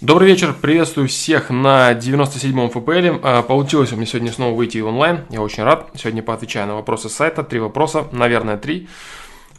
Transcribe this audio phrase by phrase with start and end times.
[0.00, 3.18] Добрый вечер, приветствую всех на 97-м ФПЛ.
[3.26, 5.90] А, получилось у меня сегодня снова выйти онлайн, я очень рад.
[5.96, 8.88] Сегодня поотвечаю на вопросы сайта, три вопроса, наверное, три.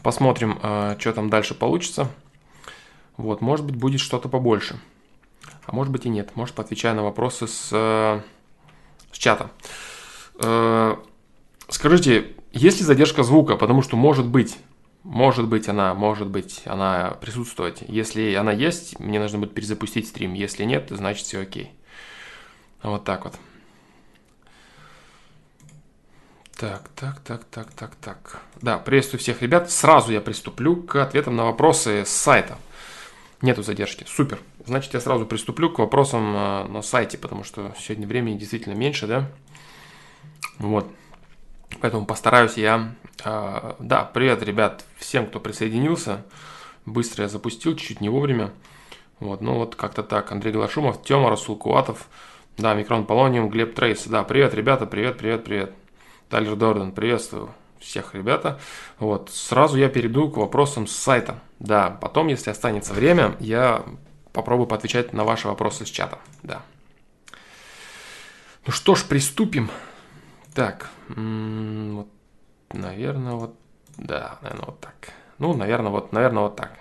[0.02, 2.10] Посмотрим, а, что там дальше получится.
[3.18, 4.80] Вот, может быть, будет что-то побольше.
[5.66, 6.30] А может быть и нет.
[6.36, 8.22] Может, поотвечаю на вопросы с, э,
[9.12, 9.52] с чата.
[10.42, 10.96] Э,
[11.68, 13.58] скажите, есть ли задержка звука?
[13.58, 14.58] Потому что может быть
[15.04, 17.84] может быть она, может быть она присутствовать.
[17.88, 20.34] Если она есть, мне нужно будет перезапустить стрим.
[20.34, 21.72] Если нет, значит все окей.
[22.84, 23.36] Вот так вот.
[26.60, 28.42] Так, так, так, так, так, так.
[28.62, 29.72] Да, приветствую всех ребят.
[29.72, 32.58] Сразу я приступлю к ответам на вопросы с сайта.
[33.42, 34.06] Нету задержки.
[34.06, 34.40] Супер.
[34.66, 39.08] Значит, я сразу приступлю к вопросам э, на сайте, потому что сегодня времени действительно меньше,
[39.08, 39.32] да?
[40.58, 40.92] Вот.
[41.80, 42.94] Поэтому постараюсь я...
[43.24, 46.24] Э, да, привет, ребят, всем, кто присоединился.
[46.86, 48.52] Быстро я запустил, чуть-чуть не вовремя.
[49.20, 50.32] Вот, ну вот как-то так.
[50.32, 52.08] Андрей Глашумов, Тёма, Расул Куатов,
[52.58, 54.06] да, Микрон Полониум, Глеб Трейс.
[54.08, 55.74] Да, привет, ребята, привет, привет, привет.
[56.30, 58.60] Тайлер Дорден, приветствую всех, ребята.
[59.00, 61.40] Вот, сразу я перейду к вопросам с сайта.
[61.60, 63.84] Да, потом, если останется время, я
[64.32, 66.20] попробую поотвечать на ваши вопросы с чата.
[66.44, 66.62] Да.
[68.66, 69.70] Ну что ж, приступим.
[70.54, 72.08] Так, вот,
[72.74, 73.56] наверное, вот,
[73.98, 75.14] да, наверное, вот так.
[75.38, 76.72] Ну, наверное, вот, наверное, вот так.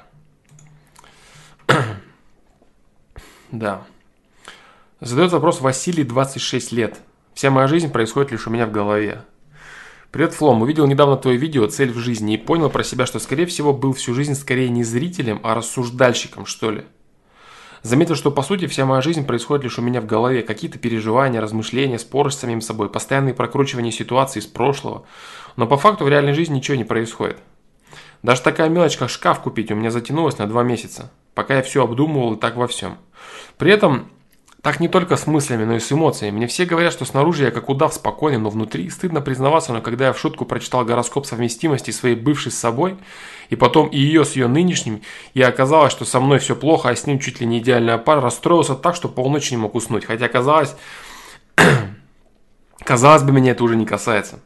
[3.53, 3.85] да.
[5.01, 7.01] Задает вопрос Василий, 26 лет.
[7.35, 9.23] Вся моя жизнь происходит лишь у меня в голове.
[10.11, 10.63] Привет, Флом.
[10.63, 13.93] Увидел недавно твое видео «Цель в жизни» и понял про себя, что, скорее всего, был
[13.93, 16.85] всю жизнь скорее не зрителем, а рассуждальщиком, что ли.
[17.83, 20.43] Заметил, что по сути вся моя жизнь происходит лишь у меня в голове.
[20.43, 25.05] Какие-то переживания, размышления, споры с самим собой, постоянные прокручивания ситуаций из прошлого.
[25.59, 27.37] Но по факту в реальной жизни ничего не происходит.
[28.23, 31.83] Даже такая мелочь, как шкаф купить, у меня затянулась на два месяца, пока я все
[31.83, 32.97] обдумывал и так во всем.
[33.57, 34.09] При этом
[34.63, 36.37] так не только с мыслями, но и с эмоциями.
[36.37, 40.07] Мне все говорят, что снаружи я как удав спокойный, но внутри стыдно признаваться, но когда
[40.07, 42.97] я в шутку прочитал гороскоп совместимости своей бывшей с собой,
[43.49, 45.03] и потом и ее с ее нынешним,
[45.35, 48.21] и оказалось, что со мной все плохо, а с ним чуть ли не идеальная пара,
[48.21, 50.05] расстроился так, что полночи не мог уснуть.
[50.05, 50.77] Хотя казалось,
[52.85, 54.39] казалось бы, меня это уже не касается.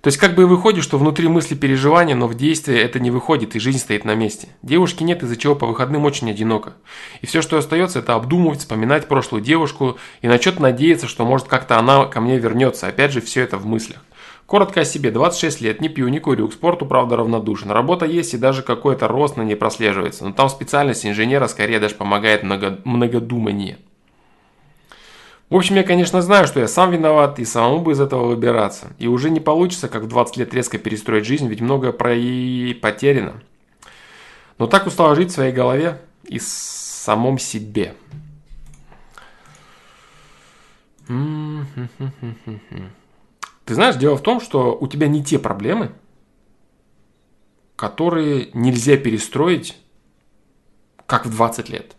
[0.00, 3.10] То есть как бы и выходит, что внутри мысли переживания, но в действии это не
[3.10, 4.48] выходит, и жизнь стоит на месте.
[4.62, 6.74] Девушки нет, из-за чего по выходным очень одиноко.
[7.20, 11.48] И все, что остается, это обдумывать, вспоминать прошлую девушку и на что-то надеяться, что может
[11.48, 12.86] как-то она ко мне вернется.
[12.86, 13.98] Опять же, все это в мыслях.
[14.46, 15.10] Коротко о себе.
[15.10, 17.70] 26 лет, не пью, не курю, к спорту, правда, равнодушен.
[17.70, 20.24] Работа есть и даже какой-то рост на ней прослеживается.
[20.24, 23.78] Но там специальность инженера скорее даже помогает много, многодумание.
[25.50, 28.92] В общем, я, конечно, знаю, что я сам виноват и самому бы из этого выбираться.
[28.98, 32.74] И уже не получится, как в 20 лет резко перестроить жизнь, ведь многое про и
[32.74, 33.40] потеряно.
[34.58, 37.94] Но так устал жить в своей голове и самом себе.
[43.64, 45.92] Ты знаешь, дело в том, что у тебя не те проблемы,
[47.76, 49.78] которые нельзя перестроить,
[51.06, 51.97] как в 20 лет.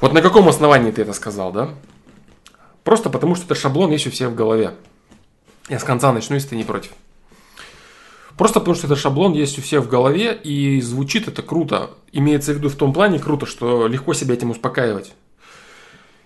[0.00, 1.74] Вот на каком основании ты это сказал, да?
[2.84, 4.74] Просто потому, что это шаблон есть у всех в голове.
[5.68, 6.92] Я с конца начну, если ты не против.
[8.36, 11.90] Просто потому, что это шаблон есть у всех в голове, и звучит это круто.
[12.12, 15.12] Имеется в виду в том плане круто, что легко себя этим успокаивать.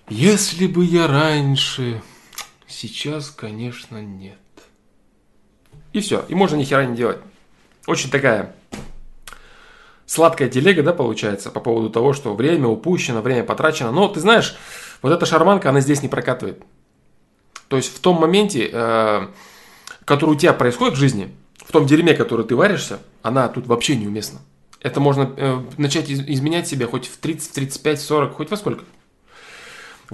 [0.09, 2.01] Если бы я раньше...
[2.69, 4.39] Сейчас, конечно, нет.
[5.93, 6.25] И все.
[6.29, 7.19] И можно ни хера не делать.
[7.87, 8.55] Очень такая
[10.07, 13.91] сладкая телега, да, получается, по поводу того, что время упущено, время потрачено.
[13.91, 14.57] Но ты знаешь,
[15.03, 16.63] вот эта шарманка, она здесь не прокатывает.
[17.69, 19.27] То есть в том моменте, э,
[20.05, 23.97] который у тебя происходит в жизни, в том дерьме, который ты варишься, она тут вообще
[23.97, 24.41] неуместна.
[24.81, 28.57] Это можно э, начать из- изменять себя хоть в 30, в 35, 40, хоть во
[28.57, 28.85] сколько.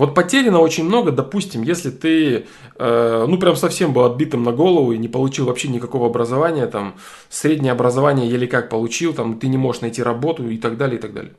[0.01, 2.47] Вот потеряно очень много, допустим, если ты,
[2.79, 6.95] э, ну, прям совсем был отбитым на голову и не получил вообще никакого образования, там,
[7.29, 11.03] среднее образование еле как получил, там, ты не можешь найти работу и так далее, и
[11.03, 11.35] так далее.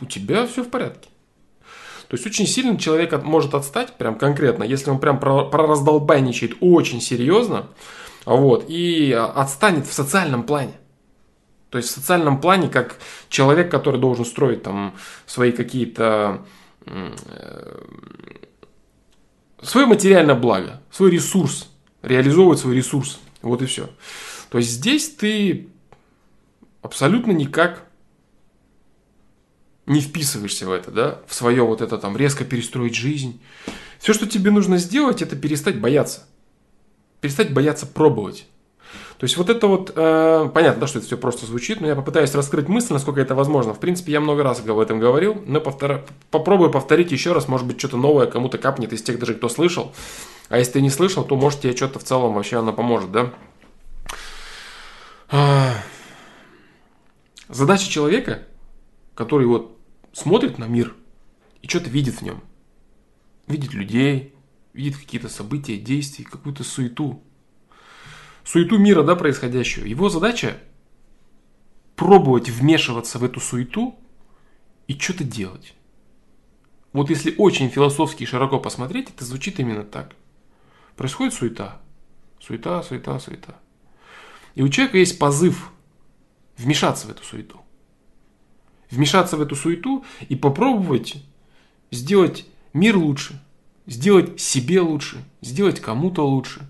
[0.00, 1.10] У тебя все в порядке.
[2.08, 7.66] То есть очень сильно человек может отстать, прям конкретно, если он прям прораздолбайничает очень серьезно,
[8.24, 10.72] вот, и отстанет в социальном плане.
[11.68, 12.96] То есть в социальном плане, как
[13.28, 14.94] человек, который должен строить там
[15.26, 16.40] свои какие-то
[19.62, 21.70] свое материальное благо, свой ресурс,
[22.02, 23.20] реализовывать свой ресурс.
[23.42, 23.90] Вот и все.
[24.50, 25.68] То есть здесь ты
[26.82, 27.86] абсолютно никак
[29.86, 33.40] не вписываешься в это, да, в свое вот это там резко перестроить жизнь.
[33.98, 36.26] Все, что тебе нужно сделать, это перестать бояться.
[37.20, 38.46] Перестать бояться пробовать.
[39.20, 41.94] То есть вот это вот, э, понятно, да, что это все просто звучит, но я
[41.94, 43.74] попытаюсь раскрыть мысль, насколько это возможно.
[43.74, 46.06] В принципе, я много раз об этом говорил, но повтор...
[46.30, 49.92] попробую повторить еще раз, может быть, что-то новое кому-то капнет из тех даже, кто слышал.
[50.48, 53.34] А если ты не слышал, то, может, тебе что-то в целом вообще оно поможет, да?
[55.28, 55.74] А...
[57.50, 58.44] Задача человека,
[59.14, 59.76] который вот
[60.14, 60.94] смотрит на мир
[61.60, 62.42] и что-то видит в нем.
[63.46, 64.34] Видит людей,
[64.72, 67.22] видит какие-то события, действия, какую-то суету,
[68.44, 69.84] суету мира, да, происходящего.
[69.84, 70.58] Его задача
[71.96, 73.98] пробовать вмешиваться в эту суету
[74.86, 75.74] и что-то делать.
[76.92, 80.16] Вот если очень философски и широко посмотреть, это звучит именно так.
[80.96, 81.80] Происходит суета.
[82.40, 83.56] Суета, суета, суета.
[84.54, 85.70] И у человека есть позыв
[86.56, 87.60] вмешаться в эту суету.
[88.90, 91.22] Вмешаться в эту суету и попробовать
[91.92, 93.40] сделать мир лучше,
[93.86, 96.68] сделать себе лучше, сделать кому-то лучше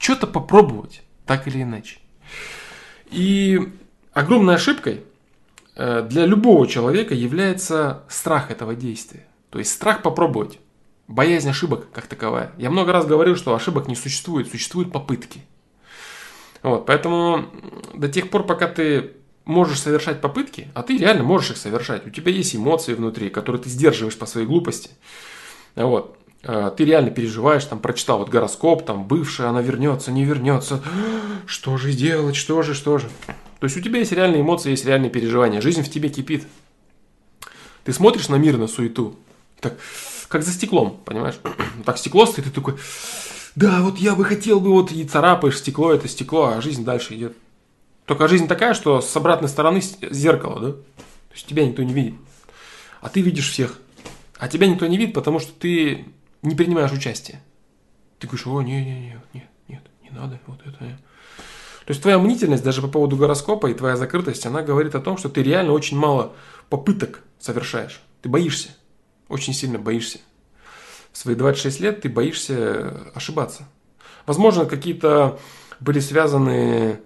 [0.00, 1.98] что-то попробовать, так или иначе.
[3.10, 3.60] И
[4.12, 5.04] огромной ошибкой
[5.76, 9.26] э, для любого человека является страх этого действия.
[9.50, 10.58] То есть страх попробовать.
[11.06, 12.52] Боязнь ошибок как таковая.
[12.56, 15.40] Я много раз говорил, что ошибок не существует, существуют попытки.
[16.62, 17.46] Вот, поэтому
[17.94, 19.12] до тех пор, пока ты
[19.44, 23.60] можешь совершать попытки, а ты реально можешь их совершать, у тебя есть эмоции внутри, которые
[23.60, 24.90] ты сдерживаешь по своей глупости.
[25.74, 26.16] Вот.
[26.42, 30.82] Э, ты реально переживаешь, там, прочитал вот гороскоп, там, бывшая, она вернется, не вернется,
[31.46, 33.08] что же делать, что же, что же.
[33.58, 36.46] То есть у тебя есть реальные эмоции, есть реальные переживания, жизнь в тебе кипит.
[37.84, 39.16] Ты смотришь на мир, на суету,
[39.60, 39.76] так,
[40.28, 41.38] как за стеклом, понимаешь?
[41.84, 42.76] Так стекло стоит, и ты такой,
[43.54, 47.14] да, вот я бы хотел бы, вот и царапаешь стекло, это стекло, а жизнь дальше
[47.14, 47.36] идет.
[48.06, 50.72] Только жизнь такая, что с обратной стороны зеркало, да?
[50.72, 52.14] То есть тебя никто не видит.
[53.00, 53.78] А ты видишь всех.
[54.38, 56.06] А тебя никто не видит, потому что ты
[56.42, 57.40] не принимаешь участие.
[58.18, 60.78] Ты говоришь, о, нет, нет, нет, нет, нет, не надо, вот это.
[60.78, 65.16] То есть твоя мнительность даже по поводу гороскопа и твоя закрытость, она говорит о том,
[65.16, 66.34] что ты реально очень мало
[66.68, 68.00] попыток совершаешь.
[68.22, 68.68] Ты боишься,
[69.28, 70.20] очень сильно боишься.
[71.12, 73.66] В свои 26 лет ты боишься ошибаться.
[74.26, 75.40] Возможно, какие-то
[75.80, 77.00] были связаны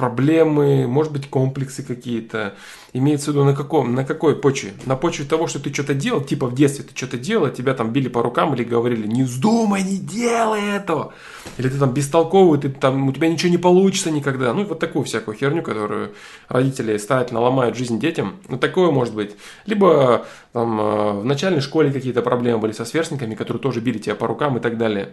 [0.00, 2.54] проблемы, может быть, комплексы какие-то.
[2.94, 4.72] Имеется в виду на каком, на какой почве?
[4.86, 7.92] На почве того, что ты что-то делал, типа в детстве ты что-то делал, тебя там
[7.92, 11.12] били по рукам или говорили, не вздумай, не делай этого.
[11.58, 14.54] Или ты там бестолковый, ты там, у тебя ничего не получится никогда.
[14.54, 16.14] Ну, вот такую всякую херню, которую
[16.48, 18.36] родители старательно ломают жизнь детям.
[18.48, 19.36] Ну, такое может быть.
[19.66, 20.24] Либо
[20.54, 24.26] там э, в начальной школе какие-то проблемы были со сверстниками, которые тоже били тебя по
[24.26, 25.10] рукам и так далее.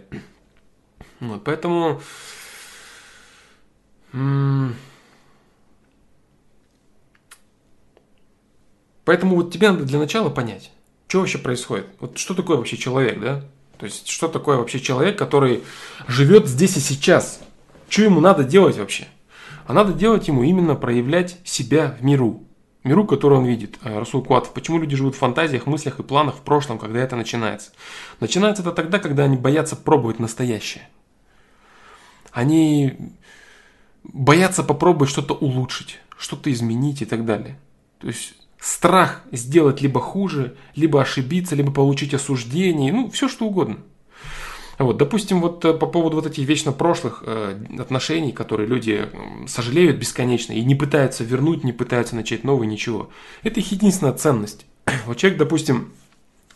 [1.19, 1.99] Вот, поэтому
[9.05, 10.71] Поэтому вот тебе надо для начала понять,
[11.07, 11.87] что вообще происходит.
[11.99, 13.45] Вот что такое вообще человек, да?
[13.77, 15.63] То есть, что такое вообще человек, который
[16.07, 17.39] живет здесь и сейчас?
[17.89, 19.07] Что ему надо делать вообще?
[19.65, 22.43] А надо делать ему именно проявлять себя в миру.
[22.83, 23.77] Миру, который он видит.
[23.83, 24.53] Э, Расул Куатов.
[24.53, 27.71] Почему люди живут в фантазиях, мыслях и планах в прошлом, когда это начинается?
[28.19, 30.87] Начинается это тогда, когда они боятся пробовать настоящее.
[32.31, 32.97] Они
[34.13, 37.59] боятся попробовать что-то улучшить, что-то изменить и так далее.
[37.99, 43.77] То есть страх сделать либо хуже, либо ошибиться, либо получить осуждение, ну, все что угодно.
[44.79, 49.09] Вот, допустим, вот э, по поводу вот этих вечно прошлых э, отношений, которые люди
[49.47, 53.09] сожалеют бесконечно и не пытаются вернуть, не пытаются начать новый, ничего.
[53.41, 54.65] Это их единственная ценность.
[55.07, 55.93] Вот человек, допустим,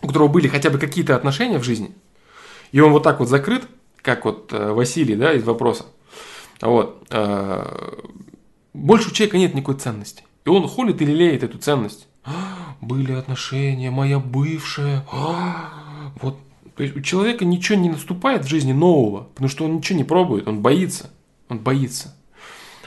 [0.02, 1.92] у которого были хотя бы какие-то отношения в жизни,
[2.72, 3.64] и он вот так вот закрыт,
[4.04, 5.86] как вот э, Василий, да, из вопроса,
[6.62, 7.08] вот.
[7.10, 7.94] Э,
[8.74, 10.24] больше у человека нет никакой ценности.
[10.46, 12.08] И он холит и лелеет эту ценность.
[12.82, 15.06] Были отношения, моя бывшая.
[16.22, 16.38] Вот.
[16.76, 20.04] То есть у человека ничего не наступает в жизни нового, потому что он ничего не
[20.04, 21.12] пробует, он боится.
[21.50, 22.16] Он боится.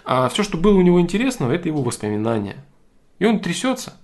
[0.05, 2.57] А все, что было у него интересного, это его воспоминания.
[3.19, 3.95] И он трясется.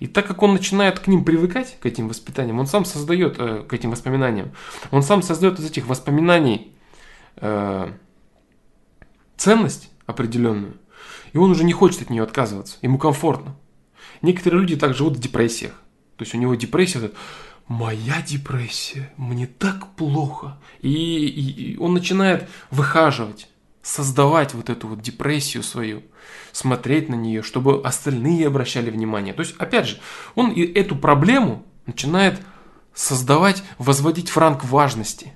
[0.00, 3.64] И так как он начинает к ним привыкать, к этим воспитаниям, он сам создает э,
[3.66, 4.52] к этим воспоминаниям,
[4.90, 6.72] он сам создает из этих воспоминаний
[7.36, 7.92] э,
[9.36, 10.78] ценность определенную,
[11.32, 13.56] и он уже не хочет от нее отказываться, ему комфортно.
[14.22, 15.72] Некоторые люди так живут в депрессиях.
[16.16, 17.14] То есть у него депрессия, вот,
[17.66, 20.58] моя депрессия, мне так плохо.
[20.80, 23.48] И, и, и он начинает выхаживать,
[23.82, 26.02] создавать вот эту вот депрессию свою,
[26.52, 29.34] смотреть на нее, чтобы остальные обращали внимание.
[29.34, 29.98] То есть, опять же,
[30.34, 32.40] он и эту проблему начинает
[32.94, 35.32] создавать, возводить в ранг важности.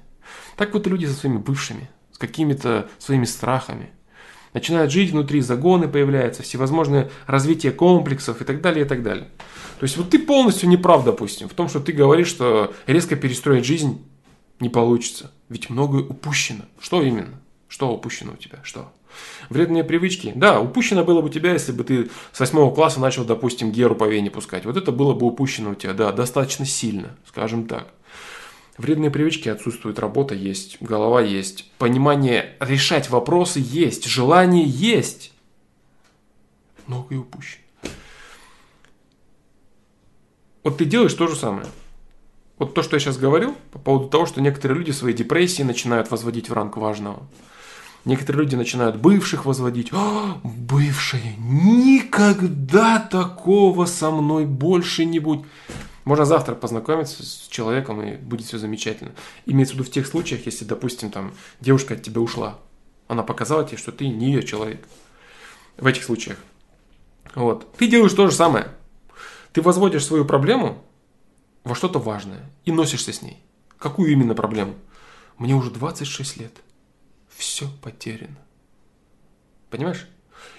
[0.57, 3.91] Так вот люди со своими бывшими с какими-то своими страхами.
[4.53, 9.29] Начинают жить внутри, загоны появляются, всевозможные развитие комплексов и так далее, и так далее.
[9.79, 13.15] То есть вот ты полностью не прав, допустим, в том, что ты говоришь, что резко
[13.15, 14.05] перестроить жизнь
[14.59, 15.31] не получится.
[15.49, 16.65] Ведь многое упущено.
[16.81, 17.41] Что именно?
[17.69, 18.59] Что упущено у тебя?
[18.65, 18.93] Что?
[19.49, 20.33] Вредные привычки?
[20.35, 23.95] Да, упущено было бы у тебя, если бы ты с восьмого класса начал, допустим, геру
[23.95, 24.65] по вене пускать.
[24.65, 27.89] Вот это было бы упущено у тебя, да, достаточно сильно, скажем так.
[28.79, 35.33] Вредные привычки отсутствуют, работа есть, голова есть, понимание решать вопросы есть, желание есть.
[36.87, 37.65] Многое упущено.
[40.63, 41.67] Вот ты делаешь то же самое.
[42.59, 46.11] Вот то, что я сейчас говорил, по поводу того, что некоторые люди свои депрессии начинают
[46.13, 47.23] возводить в ранг важного.
[48.05, 49.93] Некоторые люди начинают бывших возводить.
[49.93, 55.43] О, бывшие, никогда такого со мной больше не будет.
[56.09, 59.13] Можно завтра познакомиться с человеком, и будет все замечательно.
[59.45, 62.59] Имеется в виду в тех случаях, если, допустим, там девушка от тебя ушла.
[63.09, 64.83] Она показала тебе, что ты не ее человек.
[65.77, 66.39] В этих случаях.
[67.35, 67.71] Вот.
[67.77, 68.69] Ты делаешь то же самое.
[69.53, 70.83] Ты возводишь свою проблему
[71.63, 73.43] во что-то важное и носишься с ней.
[73.77, 74.77] Какую именно проблему?
[75.37, 76.55] Мне уже 26 лет.
[77.37, 78.39] Все потеряно.
[79.69, 80.09] Понимаешь?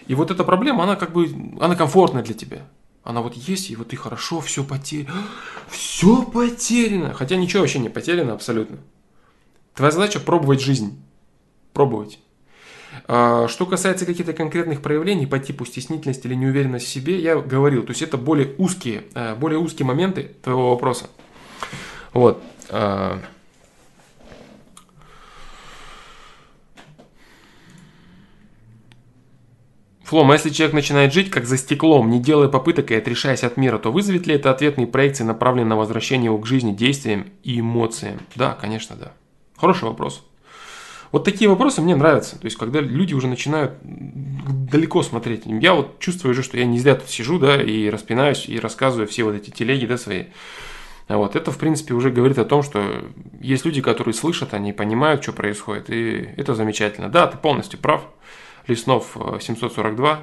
[0.05, 1.25] И вот эта проблема, она как бы,
[1.59, 2.67] она комфортная для тебя.
[3.03, 5.23] Она вот есть, и вот ты хорошо, все потеряно.
[5.69, 7.13] Все потеряно.
[7.13, 8.77] Хотя ничего вообще не потеряно абсолютно.
[9.73, 11.01] Твоя задача пробовать жизнь.
[11.73, 12.19] Пробовать.
[13.07, 17.83] А, что касается каких-то конкретных проявлений по типу стеснительности или неуверенности в себе, я говорил,
[17.83, 21.09] то есть это более узкие, э, более узкие моменты твоего вопроса.
[22.13, 22.43] Вот.
[30.09, 33.57] Флом, а если человек начинает жить как за стеклом, не делая попыток и отрешаясь от
[33.57, 37.59] мира, то вызовет ли это ответные проекции, направленные на возвращение его к жизни, действиям и
[37.59, 38.19] эмоциям?
[38.35, 39.11] Да, конечно, да.
[39.55, 40.25] Хороший вопрос.
[41.11, 42.39] Вот такие вопросы мне нравятся.
[42.39, 45.43] То есть, когда люди уже начинают далеко смотреть.
[45.45, 49.07] Я вот чувствую уже, что я не зря тут сижу, да, и распинаюсь, и рассказываю
[49.07, 50.23] все вот эти телеги, да, свои.
[51.07, 51.35] Вот.
[51.35, 53.03] Это, в принципе, уже говорит о том, что
[53.41, 57.09] есть люди, которые слышат, они понимают, что происходит, и это замечательно.
[57.09, 58.07] Да, ты полностью прав.
[58.69, 60.17] Леснов 742, э,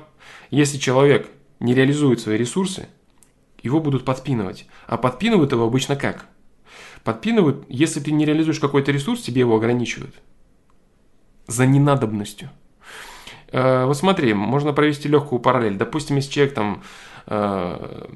[0.51, 1.29] если человек
[1.61, 2.89] не реализует свои ресурсы,
[3.63, 4.67] его будут подпинывать.
[4.87, 6.27] А подпинывают его обычно как?
[7.05, 10.15] Подпинывают, если ты не реализуешь какой-то ресурс, тебе его ограничивают.
[11.47, 12.51] За ненадобностью.
[13.53, 15.77] Э, вот смотри, можно провести легкую параллель.
[15.77, 16.83] Допустим, если человек там
[17.27, 18.07] э,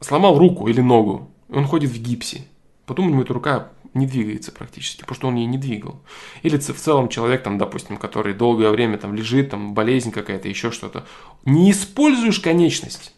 [0.00, 2.42] сломал руку или ногу, он ходит в гипсе,
[2.86, 6.00] потом у него эта рука не двигается практически, потому что он ей не двигал.
[6.42, 10.70] Или в целом человек, там, допустим, который долгое время там лежит, там болезнь какая-то, еще
[10.70, 11.06] что-то.
[11.44, 13.14] Не используешь конечность,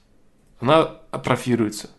[0.60, 1.90] она атрофируется.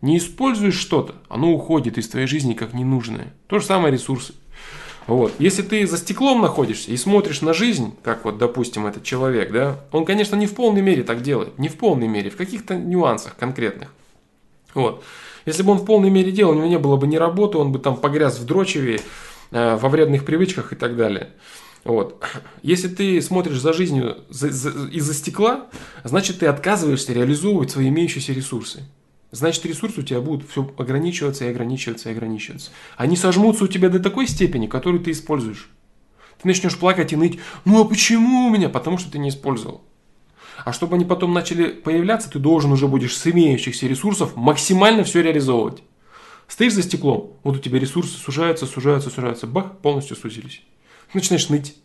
[0.00, 3.32] Не используешь что-то, оно уходит из твоей жизни как ненужное.
[3.46, 4.34] То же самое ресурсы.
[5.06, 5.32] Вот.
[5.38, 9.80] Если ты за стеклом находишься и смотришь на жизнь, как вот, допустим, этот человек, да,
[9.92, 13.36] он, конечно, не в полной мере так делает, не в полной мере, в каких-то нюансах
[13.36, 13.92] конкретных.
[14.72, 15.04] Вот.
[15.46, 17.72] Если бы он в полной мере делал, у него не было бы ни работы, он
[17.72, 19.00] бы там погряз в дрочеве,
[19.50, 21.30] э, во вредных привычках и так далее.
[21.84, 22.22] Вот.
[22.62, 25.66] Если ты смотришь за жизнью из-за стекла,
[26.02, 28.84] значит ты отказываешься реализовывать свои имеющиеся ресурсы.
[29.30, 32.70] Значит, ресурсы у тебя будут все ограничиваться и ограничиваться и ограничиваться.
[32.96, 35.70] Они сожмутся у тебя до такой степени, которую ты используешь.
[36.40, 38.68] Ты начнешь плакать и ныть, ну а почему у меня?
[38.68, 39.82] Потому что ты не использовал.
[40.64, 45.22] А чтобы они потом начали появляться, ты должен уже будешь с имеющихся ресурсов максимально все
[45.22, 45.82] реализовывать.
[46.46, 50.62] Стоишь за стеклом, вот у тебя ресурсы сужаются, сужаются, сужаются, бах, полностью сузились.
[51.12, 51.76] Начинаешь ныть.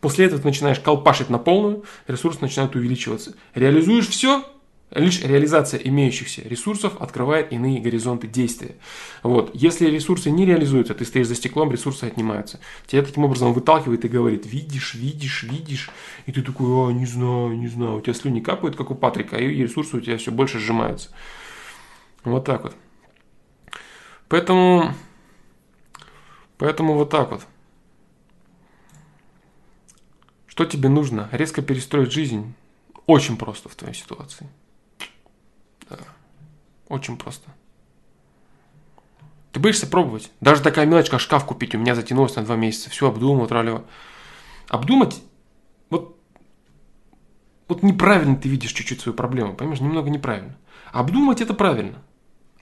[0.00, 3.34] После этого ты начинаешь колпашить на полную, ресурсы начинают увеличиваться.
[3.54, 4.44] Реализуешь все,
[4.92, 8.76] Лишь реализация имеющихся ресурсов открывает иные горизонты действия.
[9.24, 9.50] Вот.
[9.52, 12.60] Если ресурсы не реализуются, ты стоишь за стеклом, ресурсы отнимаются.
[12.86, 15.90] Тебя таким образом выталкивает и говорит, видишь, видишь, видишь.
[16.26, 17.96] И ты такой, а, не знаю, не знаю.
[17.96, 21.10] У тебя слюни капают, как у Патрика, и ресурсы у тебя все больше сжимаются.
[22.22, 22.76] Вот так вот.
[24.28, 24.94] Поэтому,
[26.58, 27.46] поэтому вот так вот.
[30.46, 31.28] Что тебе нужно?
[31.32, 32.54] Резко перестроить жизнь?
[33.06, 34.48] Очень просто в твоей ситуации.
[35.88, 35.98] Да.
[36.88, 37.48] Очень просто.
[39.52, 40.30] Ты боишься пробовать.
[40.40, 42.90] Даже такая мелочь, как шкаф купить, у меня затянулось на два месяца.
[42.90, 43.84] Все обдумал, тралево.
[44.68, 45.22] Обдумать,
[45.88, 46.18] вот,
[47.68, 50.56] вот неправильно ты видишь чуть-чуть свою проблему, понимаешь, немного неправильно.
[50.92, 52.02] Обдумать это правильно.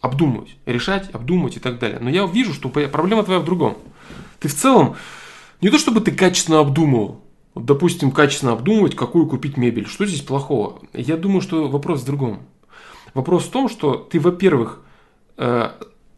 [0.01, 1.99] Обдумывать, решать, обдумать и так далее.
[1.99, 3.79] Но я вижу, что проблема твоя в другом.
[4.39, 4.97] Ты в целом,
[5.63, 7.23] не то чтобы ты качественно обдумывал,
[7.55, 9.87] вот, допустим, качественно обдумывать, какую купить мебель.
[9.87, 10.83] Что здесь плохого?
[10.93, 12.43] Я думаю, что вопрос в другом.
[13.15, 14.81] Вопрос в том, что ты, во-первых,
[15.37, 15.71] э,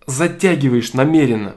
[0.07, 1.57] затягиваешь намеренно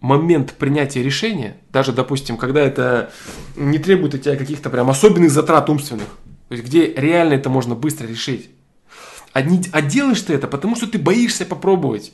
[0.00, 3.12] момент принятия решения, даже, допустим, когда это
[3.56, 6.08] не требует от тебя каких-то прям особенных затрат умственных,
[6.48, 8.50] то есть где реально это можно быстро решить.
[9.32, 9.40] А,
[9.72, 12.12] а делаешь ты это, потому что ты боишься попробовать.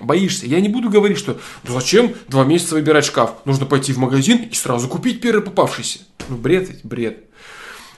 [0.00, 0.46] Боишься.
[0.46, 3.36] Я не буду говорить, что «Ну зачем два месяца выбирать шкаф?
[3.44, 6.00] Нужно пойти в магазин и сразу купить первый попавшийся.
[6.28, 7.24] Ну, бред ведь, бред.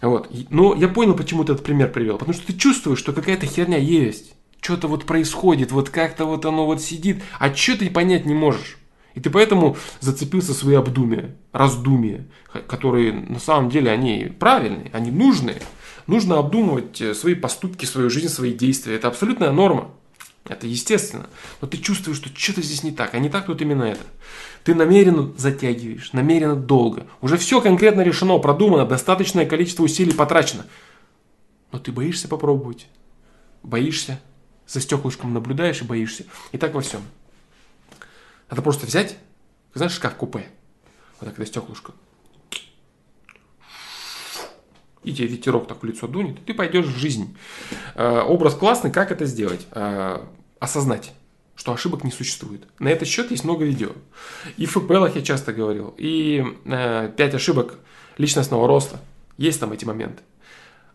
[0.04, 0.30] Вот.
[0.50, 2.18] Но я понял, почему ты этот пример привел.
[2.18, 4.34] Потому что ты чувствуешь, что какая-то херня есть.
[4.60, 8.78] Что-то вот происходит, вот как-то вот оно вот сидит, а что ты понять не можешь.
[9.14, 12.26] И ты поэтому зацепился свои обдумия, раздумия,
[12.66, 15.60] которые на самом деле они правильные, они нужные.
[16.06, 18.96] Нужно обдумывать э, свои поступки, свою жизнь, свои действия.
[18.96, 19.90] Это абсолютная норма.
[20.46, 21.26] Это естественно.
[21.60, 23.14] Но ты чувствуешь, что что-то здесь не так.
[23.14, 24.02] А не так тут именно это.
[24.62, 27.06] Ты намеренно затягиваешь, намеренно долго.
[27.22, 30.66] Уже все конкретно решено, продумано, достаточное количество усилий потрачено.
[31.72, 32.86] Но ты боишься попробовать.
[33.62, 34.20] Боишься.
[34.66, 36.24] За стеклышком наблюдаешь и боишься.
[36.52, 37.02] И так во всем.
[38.50, 39.16] Надо просто взять,
[39.74, 40.46] знаешь, шкаф-купе.
[41.20, 41.92] Вот так, это стеклышко.
[45.04, 47.36] И тебе ветерок так в лицо дунет, и ты пойдешь в жизнь.
[47.94, 49.66] Э, образ классный, как это сделать?
[49.72, 50.20] Э,
[50.60, 51.12] осознать
[51.56, 52.64] что ошибок не существует.
[52.78, 53.90] На этот счет есть много видео.
[54.56, 55.94] И в ФПЛах я часто говорил.
[55.96, 57.78] И э, 5 ошибок
[58.18, 59.00] личностного роста.
[59.38, 60.22] Есть там эти моменты.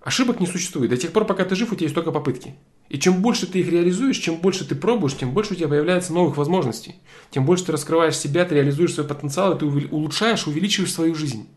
[0.01, 0.89] Ошибок не существует.
[0.89, 2.55] До тех пор, пока ты жив, у тебя есть только попытки.
[2.87, 6.13] И чем больше ты их реализуешь, чем больше ты пробуешь, тем больше у тебя появляется
[6.13, 6.95] новых возможностей.
[7.31, 11.47] Тем больше ты раскрываешь себя, ты реализуешь свой потенциал, и ты улучшаешь, увеличиваешь свою жизнь.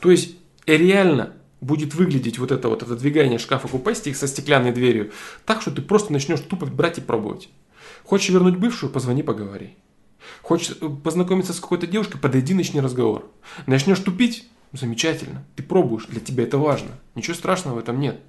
[0.00, 0.36] То есть
[0.66, 5.12] реально будет выглядеть вот это вот отодвигание шкафа купе со стеклянной дверью
[5.44, 7.48] так, что ты просто начнешь тупо брать и пробовать.
[8.04, 9.76] Хочешь вернуть бывшую, позвони, поговори.
[10.42, 13.30] Хочешь э, познакомиться с какой-то девушкой, подойди, начни разговор.
[13.66, 16.90] Начнешь тупить, замечательно, ты пробуешь, для тебя это важно.
[17.14, 18.20] Ничего страшного в этом нет.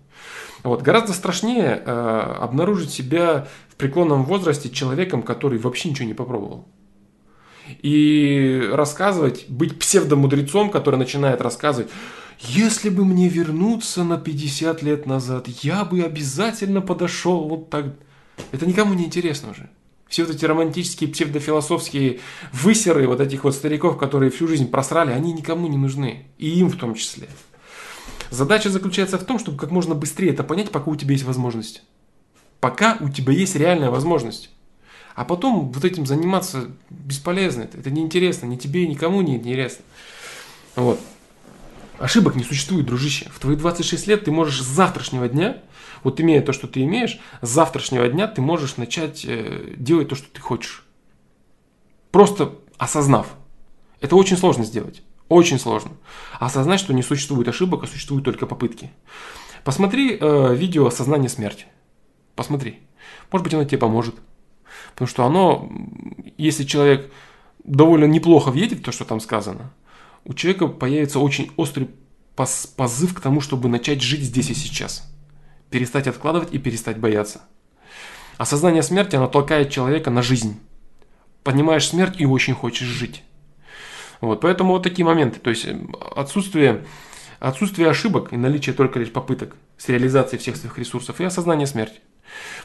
[0.64, 0.82] Вот.
[0.82, 6.68] Гораздо страшнее э, обнаружить себя в преклонном возрасте человеком, который вообще ничего не попробовал.
[7.82, 11.90] И рассказывать, быть псевдомудрецом, который начинает рассказывать,
[12.40, 17.96] если бы мне вернуться на 50 лет назад, я бы обязательно подошел вот так.
[18.52, 19.70] Это никому не интересно уже.
[20.08, 22.20] Все вот эти романтические, псевдофилософские
[22.52, 26.26] высеры вот этих вот стариков, которые всю жизнь просрали, они никому не нужны.
[26.38, 27.28] И им в том числе.
[28.32, 31.84] Задача заключается в том, чтобы как можно быстрее это понять, пока у тебя есть возможность.
[32.60, 34.50] Пока у тебя есть реальная возможность.
[35.16, 37.64] А потом вот этим заниматься бесполезно.
[37.64, 38.46] Это, неинтересно.
[38.46, 39.84] Ни тебе, никому не интересно.
[40.76, 41.00] Вот.
[42.00, 43.30] Ошибок не существует, дружище.
[43.30, 45.58] В твои 26 лет ты можешь с завтрашнего дня,
[46.04, 50.16] вот имея то, что ты имеешь, с завтрашнего дня ты можешь начать э, делать то,
[50.16, 50.86] что ты хочешь.
[52.12, 53.28] Просто осознав.
[54.00, 55.04] Это очень сложно сделать.
[55.28, 55.92] Очень сложно.
[56.40, 58.92] Осознать, что не существует ошибок, а существуют только попытки.
[59.66, 61.66] Посмотри э, видео «Осознание смерти».
[62.36, 62.80] Посмотри.
[63.30, 64.16] Может быть, оно тебе поможет.
[64.94, 65.70] Потому что оно,
[66.38, 67.12] если человек
[67.66, 69.74] довольно неплохо въедет то, что там сказано,
[70.30, 71.90] у человека появится очень острый
[72.36, 75.12] позыв к тому, чтобы начать жить здесь и сейчас.
[75.72, 77.42] Перестать откладывать и перестать бояться.
[78.38, 80.60] Осознание смерти, оно толкает человека на жизнь.
[81.44, 83.24] Понимаешь смерть и очень хочешь жить.
[84.22, 85.40] Вот, поэтому вот такие моменты.
[85.40, 85.76] То есть э,
[86.16, 86.86] отсутствие,
[87.40, 92.02] отсутствие ошибок и наличие только лишь попыток с реализацией всех своих ресурсов и осознание смерти.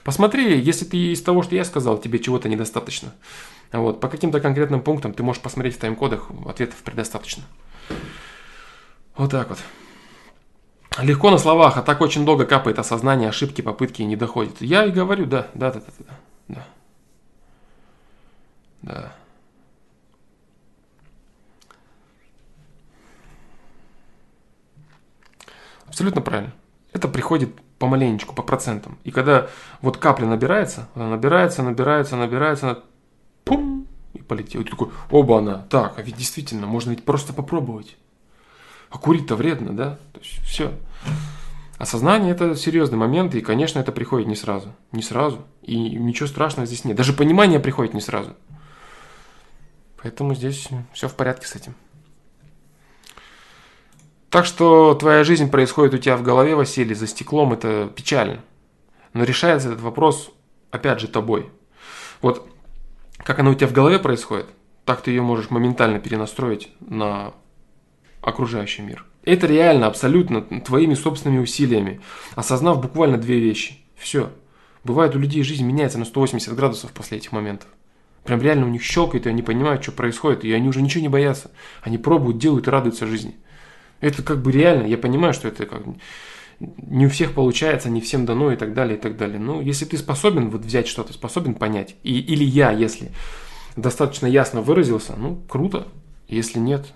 [0.03, 3.15] Посмотри, если ты из того, что я сказал, тебе чего-то недостаточно.
[3.79, 7.43] Вот, по каким-то конкретным пунктам ты можешь посмотреть в тайм-кодах, ответов предостаточно.
[9.17, 9.59] Вот так вот.
[11.01, 14.61] Легко на словах, а так очень долго капает осознание, ошибки, попытки не доходит.
[14.61, 16.17] Я и говорю, да, да, да, да,
[16.49, 16.67] да.
[18.83, 19.13] Да.
[25.89, 26.53] Абсолютно правильно.
[26.93, 28.99] Это приходит помаленечку, по процентам.
[29.03, 29.49] И когда
[29.81, 32.85] вот капля набирается, она набирается, набирается, набирается,
[34.27, 34.61] полетел.
[34.61, 37.97] И ты такой, оба она, так, а ведь действительно, можно ведь просто попробовать.
[38.91, 39.99] А курить-то вредно, да?
[40.13, 40.73] То есть все.
[41.79, 44.73] Осознание это серьезный момент, и, конечно, это приходит не сразу.
[44.93, 45.45] Не сразу.
[45.63, 46.97] И ничего страшного здесь нет.
[46.97, 48.35] Даже понимание приходит не сразу.
[50.01, 51.75] Поэтому здесь все в порядке с этим.
[54.31, 58.41] Так что твоя жизнь происходит у тебя в голове, Василий, за стеклом, это печально.
[59.13, 60.31] Но решается этот вопрос,
[60.71, 61.51] опять же, тобой.
[62.21, 62.49] Вот
[63.25, 64.47] как она у тебя в голове происходит,
[64.85, 67.33] так ты ее можешь моментально перенастроить на
[68.21, 69.05] окружающий мир.
[69.25, 72.01] Это реально, абсолютно твоими собственными усилиями,
[72.35, 73.79] осознав буквально две вещи.
[73.97, 74.31] Все.
[74.85, 77.69] Бывает у людей жизнь меняется на 180 градусов после этих моментов.
[78.25, 81.09] Прям реально у них щелкает, и они понимают, что происходит, и они уже ничего не
[81.09, 81.51] боятся.
[81.83, 83.37] Они пробуют, делают и радуются жизни.
[84.01, 85.83] Это как бы реально, я понимаю, что это как
[86.77, 89.39] не у всех получается, не всем дано и так далее, и так далее.
[89.39, 93.11] Но если ты способен вот взять что-то, способен понять, и, или я, если
[93.77, 95.89] достаточно ясно выразился, ну, круто.
[96.29, 96.93] Если нет,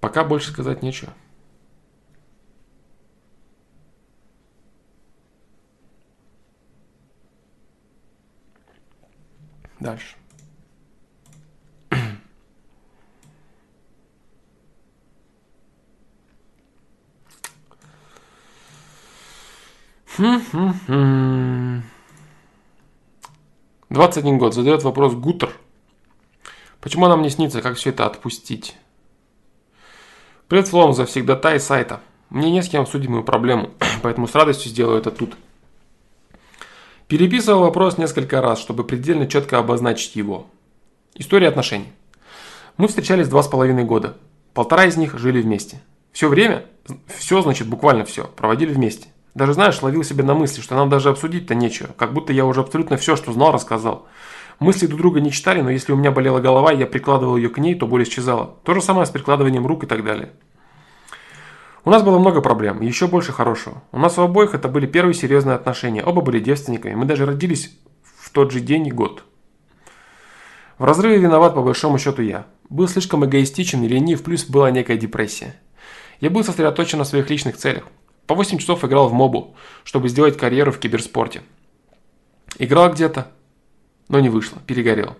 [0.00, 1.12] пока больше сказать нечего.
[9.80, 10.17] Дальше.
[23.88, 24.52] Двадцать один год.
[24.52, 25.52] Задает вопрос Гутер.
[26.80, 28.74] Почему нам не снится, как все это отпустить?
[30.48, 32.00] Привет, Флом, завсегда и сайта.
[32.30, 33.70] Мне не с кем обсудить мою проблему,
[34.02, 35.36] поэтому с радостью сделаю это тут.
[37.06, 40.48] Переписывал вопрос несколько раз, чтобы предельно четко обозначить его.
[41.14, 41.92] История отношений.
[42.76, 44.16] Мы встречались два с половиной года.
[44.52, 45.80] Полтора из них жили вместе.
[46.10, 46.64] Все время,
[47.06, 49.10] все значит буквально все, проводили вместе.
[49.38, 51.90] Даже, знаешь, ловил себя на мысли, что нам даже обсудить-то нечего.
[51.96, 54.08] Как будто я уже абсолютно все, что знал, рассказал.
[54.58, 57.48] Мысли друг друга не читали, но если у меня болела голова, и я прикладывал ее
[57.48, 58.56] к ней, то боль исчезала.
[58.64, 60.32] То же самое с прикладыванием рук и так далее.
[61.84, 63.80] У нас было много проблем, еще больше хорошего.
[63.92, 67.78] У нас у обоих это были первые серьезные отношения, оба были девственниками, мы даже родились
[68.18, 69.22] в тот же день и год.
[70.78, 72.46] В разрыве виноват по большому счету я.
[72.70, 75.54] Был слишком эгоистичен и ленив, плюс была некая депрессия.
[76.18, 77.84] Я был сосредоточен на своих личных целях.
[78.28, 81.40] По 8 часов играл в мобу, чтобы сделать карьеру в киберспорте.
[82.58, 83.32] Играл где-то,
[84.08, 85.16] но не вышло, перегорел.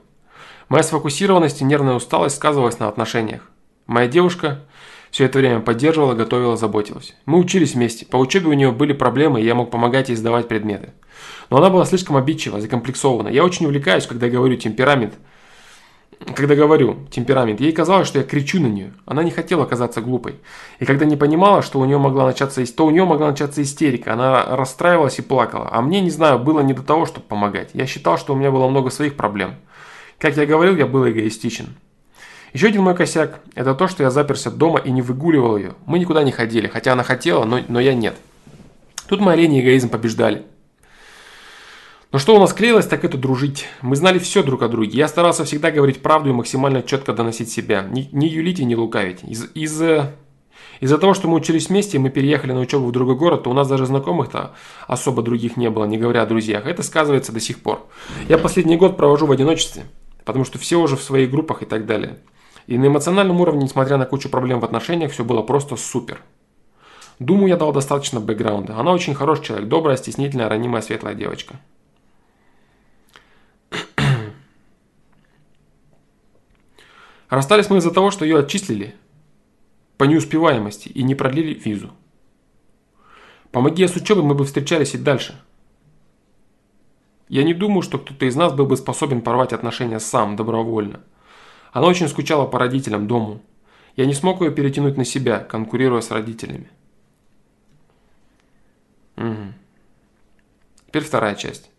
[0.68, 3.50] Моя сфокусированность и нервная усталость сказывалась на отношениях.
[3.86, 4.66] Моя девушка
[5.10, 7.14] все это время поддерживала, готовила, заботилась.
[7.24, 8.04] Мы учились вместе.
[8.04, 10.92] По учебе у нее были проблемы, и я мог помогать ей сдавать предметы.
[11.48, 13.28] Но она была слишком обидчива, закомплексована.
[13.28, 15.14] Я очень увлекаюсь, когда говорю темперамент.
[16.34, 18.92] Когда говорю темперамент, ей казалось, что я кричу на нее.
[19.06, 20.36] Она не хотела казаться глупой.
[20.80, 24.14] И когда не понимала, что у нее могла начаться, то у нее могла начаться истерика.
[24.14, 25.68] Она расстраивалась и плакала.
[25.70, 27.70] А мне, не знаю, было не до того, чтобы помогать.
[27.72, 29.54] Я считал, что у меня было много своих проблем.
[30.18, 31.76] Как я говорил, я был эгоистичен.
[32.52, 35.74] Еще один мой косяк– это то, что я заперся дома и не выгуливал ее.
[35.86, 38.16] Мы никуда не ходили, хотя она хотела, но, но я нет.
[39.08, 40.44] Тут мои лень и эгоизм побеждали.
[42.10, 43.66] Но что у нас клеилось, так это дружить.
[43.82, 44.96] Мы знали все друг о друге.
[44.96, 47.82] Я старался всегда говорить правду и максимально четко доносить себя.
[47.82, 49.22] Не, юлить и не лукавить.
[49.24, 49.82] Из, из,
[50.80, 53.50] из-за того, что мы учились вместе, и мы переехали на учебу в другой город, то
[53.50, 54.54] у нас даже знакомых-то
[54.86, 56.64] особо других не было, не говоря о друзьях.
[56.66, 57.86] Это сказывается до сих пор.
[58.26, 59.84] Я последний год провожу в одиночестве,
[60.24, 62.20] потому что все уже в своих группах и так далее.
[62.66, 66.22] И на эмоциональном уровне, несмотря на кучу проблем в отношениях, все было просто супер.
[67.18, 68.78] Думаю, я дал достаточно бэкграунда.
[68.78, 71.56] Она очень хороший человек, добрая, стеснительная, ранимая, светлая девочка.
[77.28, 78.94] Расстались мы из-за того, что ее отчислили
[79.96, 81.90] по неуспеваемости и не продлили визу.
[83.50, 85.40] Помоги я с учебой, мы бы встречались и дальше.
[87.28, 91.02] Я не думаю, что кто-то из нас был бы способен порвать отношения сам, добровольно–
[91.72, 93.40] она очень скучала по родителям, дому.
[93.96, 96.70] Я не смог ее перетянуть на себя, конкурируя с родителями.
[99.16, 99.52] Угу.
[100.86, 101.70] Теперь вторая часть.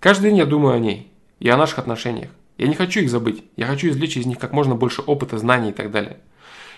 [0.00, 2.30] Каждый день я думаю о ней и о наших отношениях.
[2.58, 3.44] Я не хочу их забыть.
[3.56, 6.18] Я хочу извлечь из них как можно больше опыта, знаний и так далее.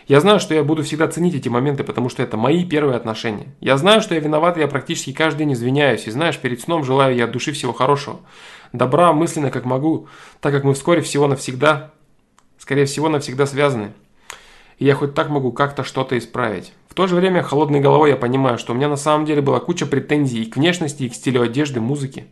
[0.09, 3.49] Я знаю, что я буду всегда ценить эти моменты, потому что это мои первые отношения.
[3.61, 6.07] Я знаю, что я виноват, и я практически каждый день извиняюсь.
[6.07, 8.21] И знаешь, перед сном желаю я от души всего хорошего.
[8.73, 10.09] Добра, мысленно, как могу,
[10.41, 11.93] так как мы вскоре всего навсегда
[12.67, 13.93] скорее всего, навсегда связаны.
[14.79, 16.73] И я хоть так могу как-то что-то исправить.
[16.89, 19.61] В то же время, холодной головой я понимаю, что у меня на самом деле была
[19.61, 22.27] куча претензий и к внешности, и к стилю одежды, музыки.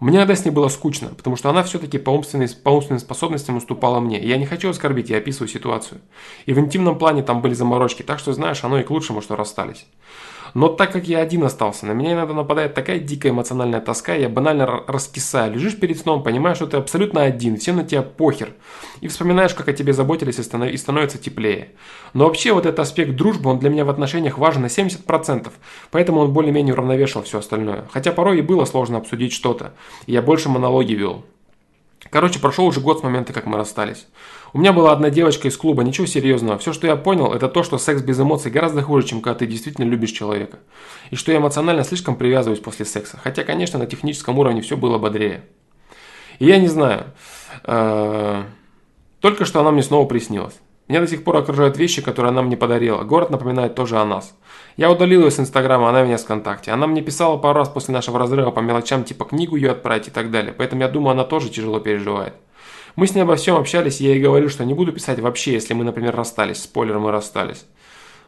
[0.00, 3.56] Мне иногда с ней было скучно, потому что она все-таки по, умственной, по умственным способностям
[3.56, 4.22] уступала мне.
[4.22, 6.00] Я не хочу оскорбить, я описываю ситуацию.
[6.46, 9.34] И в интимном плане там были заморочки, так что, знаешь, оно и к лучшему, что
[9.34, 9.86] расстались.
[10.54, 14.28] Но так как я один остался, на меня иногда нападает такая дикая эмоциональная тоска, я
[14.28, 15.52] банально раскисаю.
[15.52, 18.52] Лежишь перед сном, понимаешь, что ты абсолютно один, всем на тебя похер.
[19.00, 20.70] И вспоминаешь, как о тебе заботились и, станов...
[20.70, 21.70] и становится теплее.
[22.14, 25.50] Но вообще вот этот аспект дружбы, он для меня в отношениях важен на 70%.
[25.90, 27.84] Поэтому он более-менее уравновешивал все остальное.
[27.92, 29.74] Хотя порой и было сложно обсудить что-то.
[30.06, 31.24] И я больше монологи вел.
[32.10, 34.06] Короче, прошел уже год с момента, как мы расстались.
[34.52, 36.58] У меня была одна девочка из клуба, ничего серьезного.
[36.58, 39.46] Все, что я понял, это то, что секс без эмоций гораздо хуже, чем когда ты
[39.46, 40.58] действительно любишь человека.
[41.10, 43.18] И что я эмоционально слишком привязываюсь после секса.
[43.22, 45.44] Хотя, конечно, на техническом уровне все было бодрее.
[46.38, 47.12] И я не знаю.
[47.64, 48.44] Э,
[49.20, 50.54] только что она мне снова приснилась.
[50.88, 53.02] Меня до сих пор окружают вещи, которые она мне подарила.
[53.04, 54.34] Город напоминает тоже о нас.
[54.78, 56.70] Я удалил ее с Инстаграма, она меня с ВКонтакте.
[56.70, 60.10] Она мне писала пару раз после нашего разрыва по мелочам, типа книгу ее отправить и
[60.10, 60.54] так далее.
[60.56, 62.32] Поэтому я думаю, она тоже тяжело переживает.
[62.96, 65.52] Мы с ней обо всем общались, и я ей говорю, что не буду писать вообще,
[65.52, 66.62] если мы, например, расстались.
[66.62, 67.66] Спойлер, мы расстались.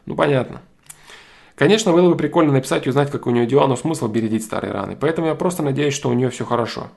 [0.05, 0.61] Ну, понятно.
[1.55, 4.71] Конечно, было бы прикольно написать и узнать, как у нее дела, но смысл бередить старые
[4.71, 4.95] раны.
[4.99, 6.89] Поэтому я просто надеюсь, что у нее все хорошо.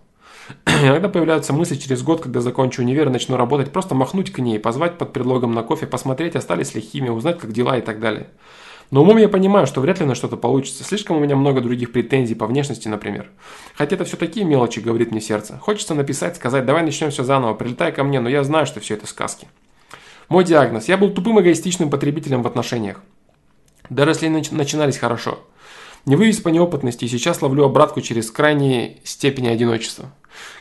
[0.67, 4.59] Иногда появляются мысли через год, когда закончу универ и начну работать, просто махнуть к ней,
[4.59, 8.29] позвать под предлогом на кофе, посмотреть, остались ли химия, узнать, как дела и так далее.
[8.91, 10.85] Но умом я понимаю, что вряд ли на что-то получится.
[10.85, 13.31] Слишком у меня много других претензий по внешности, например.
[13.75, 15.59] Хотя это все такие мелочи, говорит мне сердце.
[15.59, 18.95] Хочется написать, сказать, давай начнем все заново, прилетай ко мне, но я знаю, что все
[18.95, 19.49] это сказки.
[20.29, 20.89] Мой диагноз.
[20.89, 23.03] Я был тупым эгоистичным потребителем в отношениях.
[23.91, 25.41] Даже если начинались хорошо.
[26.07, 30.11] Не вывез по неопытности и сейчас ловлю обратку через крайние степени одиночества.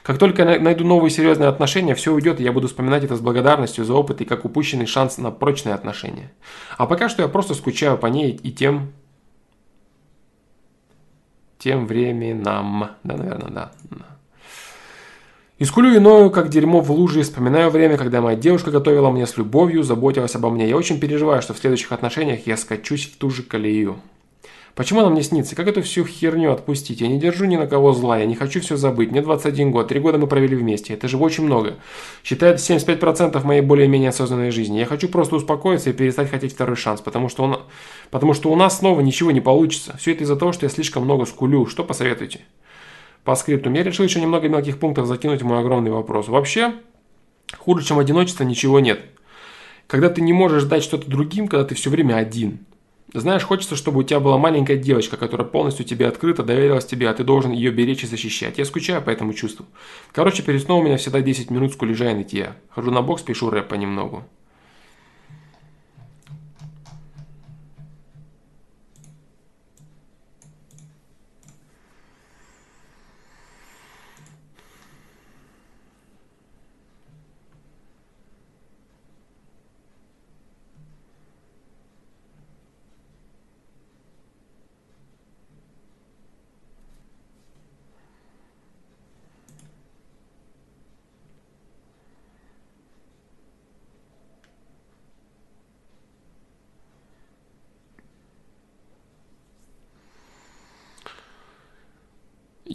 [0.03, 3.19] Как только я найду новые серьезные отношения, все уйдет, и я буду вспоминать это с
[3.19, 6.31] благодарностью за опыт и как упущенный шанс на прочные отношения.
[6.77, 8.93] А пока что я просто скучаю по ней и тем...
[11.57, 12.91] Тем временам.
[13.03, 13.71] Да, наверное, да.
[15.59, 19.37] И скулю иною, как дерьмо в луже, вспоминаю время, когда моя девушка готовила мне с
[19.37, 20.67] любовью, заботилась обо мне.
[20.67, 23.97] Я очень переживаю, что в следующих отношениях я скачусь в ту же колею.
[24.75, 25.55] Почему она мне снится?
[25.55, 27.01] Как эту всю херню отпустить?
[27.01, 29.11] Я не держу ни на кого зла, я не хочу все забыть.
[29.11, 30.95] Мне 21 год, три года мы провели вместе.
[30.95, 31.75] Это же очень много.
[32.23, 34.79] Считает 75% моей более-менее осознанной жизни.
[34.79, 37.59] Я хочу просто успокоиться и перестать хотеть второй шанс, потому что, он,
[38.09, 39.95] потому что у нас снова ничего не получится.
[39.97, 41.67] Все это из-за того, что я слишком много скулю.
[41.67, 42.39] Что посоветуете?
[43.23, 43.71] По скрипту.
[43.71, 46.29] Я решил еще немного мелких пунктов закинуть в мой огромный вопрос.
[46.29, 46.73] Вообще,
[47.59, 49.01] хуже, чем одиночество, ничего нет.
[49.85, 52.57] Когда ты не можешь дать что-то другим, когда ты все время один–
[53.19, 57.13] знаешь, хочется, чтобы у тебя была маленькая девочка, которая полностью тебе открыта, доверилась тебе, а
[57.13, 58.57] ты должен ее беречь и защищать.
[58.57, 59.65] Я скучаю по этому чувству.
[60.11, 62.55] Короче, перед сном у меня всегда 10 минут скулежа и нытья.
[62.69, 64.23] Хожу на бокс, пишу рэп понемногу.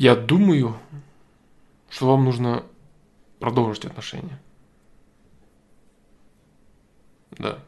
[0.01, 0.79] Я думаю,
[1.91, 2.63] что вам нужно
[3.41, 4.41] продолжить отношения.
[7.33, 7.59] Да.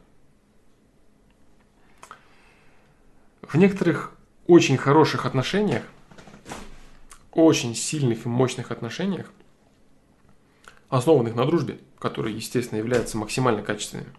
[3.41, 4.15] В некоторых
[4.47, 5.83] очень хороших отношениях,
[7.33, 9.29] очень сильных и мощных отношениях,
[10.87, 14.13] основанных на дружбе, которые, естественно, являются максимально качественными,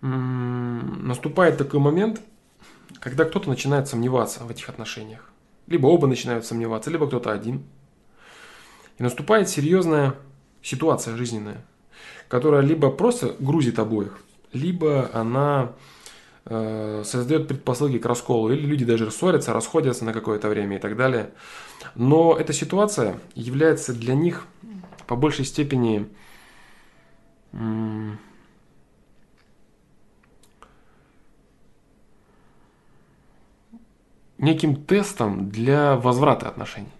[0.00, 2.20] наступает такой момент,
[2.98, 5.30] когда кто-то начинает сомневаться в этих отношениях.
[5.66, 7.64] Либо оба начинают сомневаться, либо кто-то один.
[8.98, 10.14] И наступает серьезная
[10.62, 11.64] ситуация жизненная,
[12.28, 14.18] которая либо просто грузит обоих,
[14.52, 15.72] либо она
[16.44, 20.96] э, создает предпосылки к расколу, или люди даже ссорятся, расходятся на какое-то время и так
[20.96, 21.30] далее.
[21.94, 24.46] Но эта ситуация является для них
[25.06, 26.08] по большей степени
[34.38, 36.92] неким тестом для возврата отношений,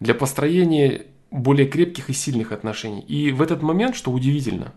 [0.00, 3.00] для построения более крепких и сильных отношений.
[3.00, 4.72] И в этот момент, что удивительно,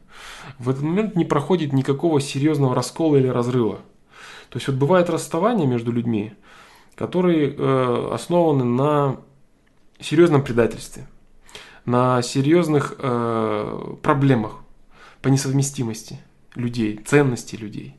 [0.57, 3.79] в этот момент не проходит никакого серьезного раскола или разрыва.
[4.49, 6.33] То есть вот бывает расставание между людьми,
[6.95, 9.17] которые э, основаны на
[9.99, 11.07] серьезном предательстве,
[11.85, 14.59] на серьезных э, проблемах
[15.21, 16.19] по несовместимости
[16.55, 17.95] людей, ценности людей.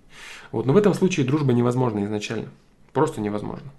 [0.50, 0.66] Вот.
[0.66, 2.48] Но в этом случае дружба невозможна изначально.
[2.92, 3.70] Просто невозможно.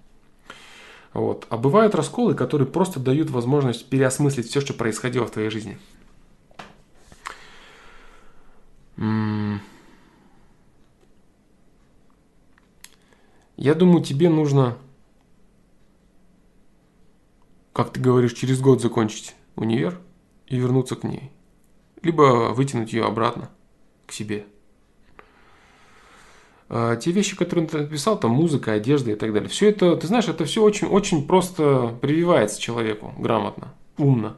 [1.12, 1.46] Вот.
[1.50, 5.78] А бывают расколы, которые просто дают возможность переосмыслить все, что происходило в твоей жизни.
[13.56, 14.76] Я думаю, тебе нужно,
[17.72, 20.00] как ты говоришь, через год закончить универ
[20.46, 21.30] и вернуться к ней.
[22.02, 23.50] Либо вытянуть ее обратно
[24.06, 24.46] к себе.
[26.74, 30.06] А, те вещи, которые ты написал, там музыка, одежда и так далее, все это, ты
[30.06, 34.36] знаешь, это все очень, очень просто прививается человеку, грамотно, умно.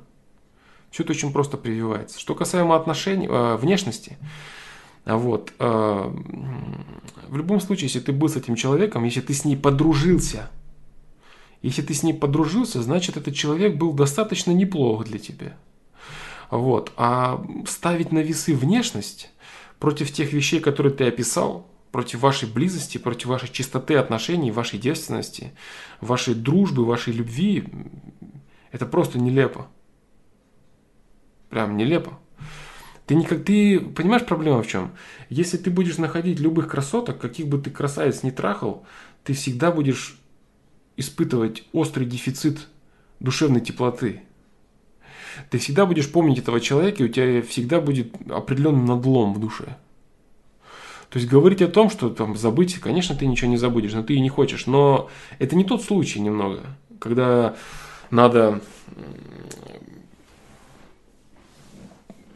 [0.91, 2.19] Все это очень просто прививается.
[2.19, 4.19] Что касаемо отношений, э, внешности,
[5.05, 6.13] вот, э,
[7.29, 10.51] в любом случае, если ты был с этим человеком, если ты с ней подружился,
[11.63, 15.57] если ты с ней подружился, значит, этот человек был достаточно неплох для тебя.
[16.51, 16.91] Вот.
[16.97, 19.31] А ставить на весы внешность
[19.79, 25.53] против тех вещей, которые ты описал, против вашей близости, против вашей чистоты отношений, вашей девственности,
[26.01, 27.69] вашей дружбы, вашей любви,
[28.73, 29.69] это просто нелепо.
[31.51, 32.19] Прям нелепо.
[33.07, 34.91] Ты, никак, ты понимаешь, проблема в чем?
[35.29, 38.85] Если ты будешь находить любых красоток, каких бы ты красавиц не трахал,
[39.23, 40.19] ты всегда будешь
[40.97, 42.67] испытывать острый дефицит
[43.21, 44.25] душевной теплоты.
[45.49, 49.77] Ты всегда будешь помнить этого человека, и у тебя всегда будет определенный надлом в душе.
[51.11, 54.15] То есть говорить о том, что там забыть, конечно, ты ничего не забудешь, но ты
[54.15, 54.67] и не хочешь.
[54.67, 56.63] Но это не тот случай немного,
[56.99, 57.57] когда
[58.11, 58.61] надо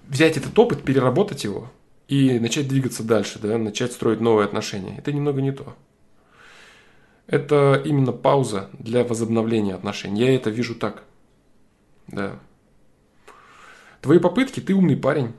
[0.09, 1.71] взять этот опыт, переработать его
[2.09, 4.97] и начать двигаться дальше, да, начать строить новые отношения.
[4.99, 5.77] Это немного не то.
[7.27, 10.23] Это именно пауза для возобновления отношений.
[10.23, 11.05] Я это вижу так.
[12.07, 12.39] Да.
[14.01, 15.35] Твои попытки, ты умный парень.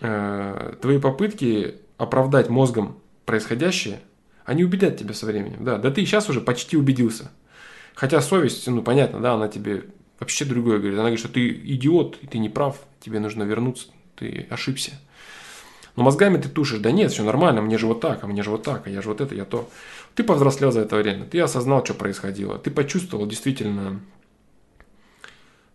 [0.00, 4.00] Э, твои попытки оправдать мозгом происходящее,
[4.44, 5.64] они убедят тебя со временем.
[5.64, 7.30] Да, да ты сейчас уже почти убедился.
[7.94, 9.84] Хотя совесть, ну понятно, да, она тебе
[10.18, 10.94] вообще другое говорит.
[10.94, 14.92] Она говорит, что ты идиот, и ты не прав, тебе нужно вернуться, ты ошибся.
[15.96, 18.50] Но мозгами ты тушишь, да нет, все нормально, мне же вот так, а мне же
[18.50, 19.70] вот так, а я же вот это, я то.
[20.16, 24.00] Ты повзрослел за это время, ты осознал, что происходило, ты почувствовал действительно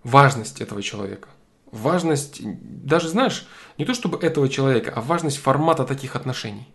[0.03, 1.29] важность этого человека.
[1.71, 6.67] Важность, даже знаешь, не то чтобы этого человека, а важность формата таких отношений.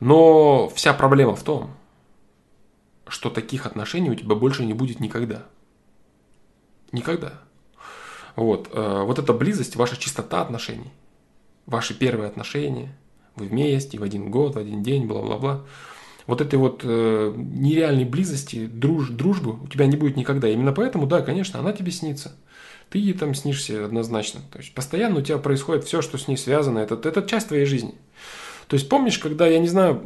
[0.00, 1.70] Но вся проблема в том,
[3.06, 5.44] что таких отношений у тебя больше не будет никогда.
[6.90, 7.40] Никогда.
[8.36, 10.92] Вот, э, вот эта близость, ваша чистота отношений,
[11.66, 12.96] ваши первые отношения,
[13.36, 15.64] вы вместе в один год, в один день, бла-бла-бла.
[16.26, 20.48] Вот этой вот э, нереальной близости, друж, дружбы у тебя не будет никогда.
[20.48, 22.36] Именно поэтому, да, конечно, она тебе снится.
[22.92, 24.42] Ты ей там снишься однозначно.
[24.52, 26.78] То есть постоянно у тебя происходит все, что с ней связано.
[26.78, 27.94] Это, это часть твоей жизни.
[28.68, 30.02] То есть помнишь, когда, я не знаю,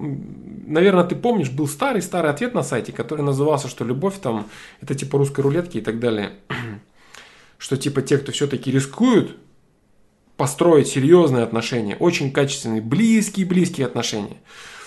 [0.68, 4.46] наверное, ты помнишь, был старый-старый ответ на сайте, который назывался, что любовь там,
[4.80, 6.34] это типа русской рулетки и так далее.
[7.58, 9.36] Что типа те, кто все-таки рискуют
[10.36, 14.36] построить серьезные отношения, очень качественные, близкие-близкие отношения,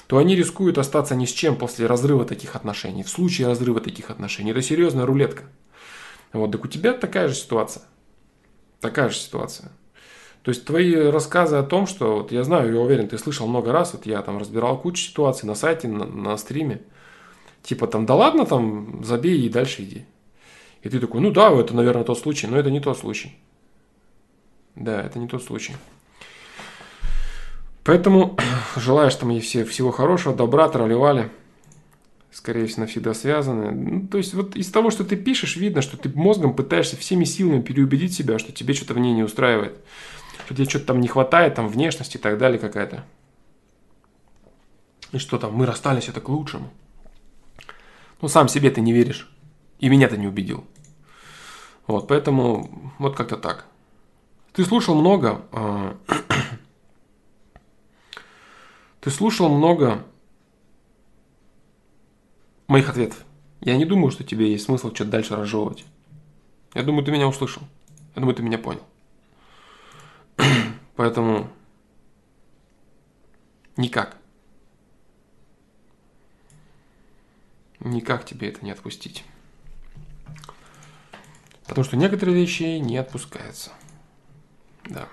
[0.07, 3.03] то они рискуют остаться ни с чем после разрыва таких отношений.
[3.03, 4.51] В случае разрыва таких отношений.
[4.51, 5.43] Это серьезная рулетка.
[6.33, 7.83] Вот, так у тебя такая же ситуация.
[8.81, 9.71] Такая же ситуация.
[10.43, 13.71] То есть твои рассказы о том, что вот я знаю, я уверен, ты слышал много
[13.71, 16.81] раз, вот я там разбирал кучу ситуаций на сайте, на, на стриме.
[17.61, 20.05] Типа там, да ладно, там, забей и дальше иди.
[20.81, 23.37] И ты такой, ну да, это, наверное, тот случай, но это не тот случай.
[24.75, 25.75] Да, это не тот случай.
[27.83, 28.37] Поэтому
[28.77, 31.29] желаю, что мне все, всего хорошего, добра, тролливали.
[32.31, 33.71] Скорее всего, навсегда связаны.
[33.71, 37.23] Ну, то есть, вот из того, что ты пишешь, видно, что ты мозгом пытаешься всеми
[37.23, 39.77] силами переубедить себя, что тебе что-то в ней не устраивает.
[40.45, 43.03] Что тебе что-то там не хватает, там внешности и так далее какая-то.
[45.11, 46.69] И что там, мы расстались, это к лучшему.
[48.21, 49.31] Ну, сам себе ты не веришь.
[49.79, 50.65] И меня ты не убедил.
[51.87, 53.65] Вот, поэтому вот как-то так.
[54.53, 55.41] Ты слушал много...
[55.51, 55.95] Э,
[58.99, 60.05] ты слушал много
[62.69, 63.25] моих ответов.
[63.59, 65.83] Я не думаю, что тебе есть смысл что-то дальше разжевывать.
[66.73, 67.63] Я думаю, ты меня услышал.
[68.15, 68.83] Я думаю, ты меня понял.
[70.95, 71.49] Поэтому
[73.75, 74.15] никак.
[77.79, 79.25] Никак тебе это не отпустить.
[81.65, 83.71] Потому что некоторые вещи не отпускаются.
[84.85, 85.07] Да.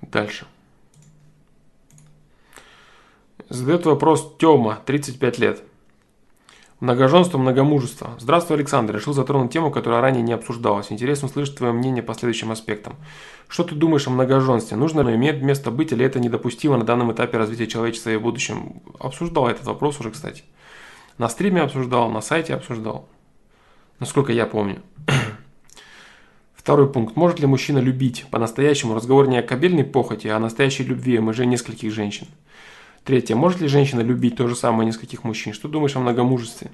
[0.00, 0.46] Дальше.
[3.48, 5.62] Задает вопрос Тёма, 35 лет.
[6.80, 8.10] Многоженство, многомужество.
[8.18, 8.94] Здравствуй, Александр.
[8.94, 10.92] Решил затронуть тему, которая ранее не обсуждалась.
[10.92, 12.96] Интересно услышать твое мнение по следующим аспектам.
[13.48, 14.76] Что ты думаешь о многоженстве?
[14.76, 18.22] Нужно ли иметь место быть или это недопустимо на данном этапе развития человечества и в
[18.22, 18.82] будущем?
[19.00, 20.44] Обсуждал этот вопрос уже, кстати.
[21.16, 23.08] На стриме обсуждал, на сайте обсуждал.
[23.98, 24.82] Насколько я помню.
[26.54, 27.16] Второй пункт.
[27.16, 28.26] Может ли мужчина любить?
[28.30, 32.28] По-настоящему разговор не о кабельной похоти, а о настоящей любви мужей нескольких женщин.
[33.04, 33.34] Третье.
[33.34, 35.52] Может ли женщина любить то же самое нескольких мужчин?
[35.52, 36.70] Что думаешь о многомужестве?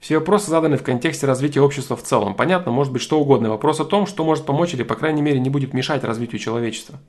[0.00, 2.34] Все вопросы заданы в контексте развития общества в целом.
[2.34, 3.48] Понятно, может быть что угодно.
[3.48, 7.00] Вопрос о том, что может помочь или, по крайней мере, не будет мешать развитию человечества.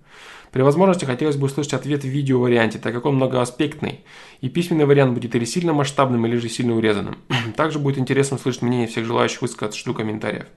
[0.52, 4.00] При возможности хотелось бы услышать ответ в видео-варианте, так как он многоаспектный,
[4.40, 7.18] и письменный вариант будет или сильно масштабным, или же сильно урезанным.
[7.56, 10.48] Также будет интересно услышать мнение всех желающих высказаться, жду комментариев.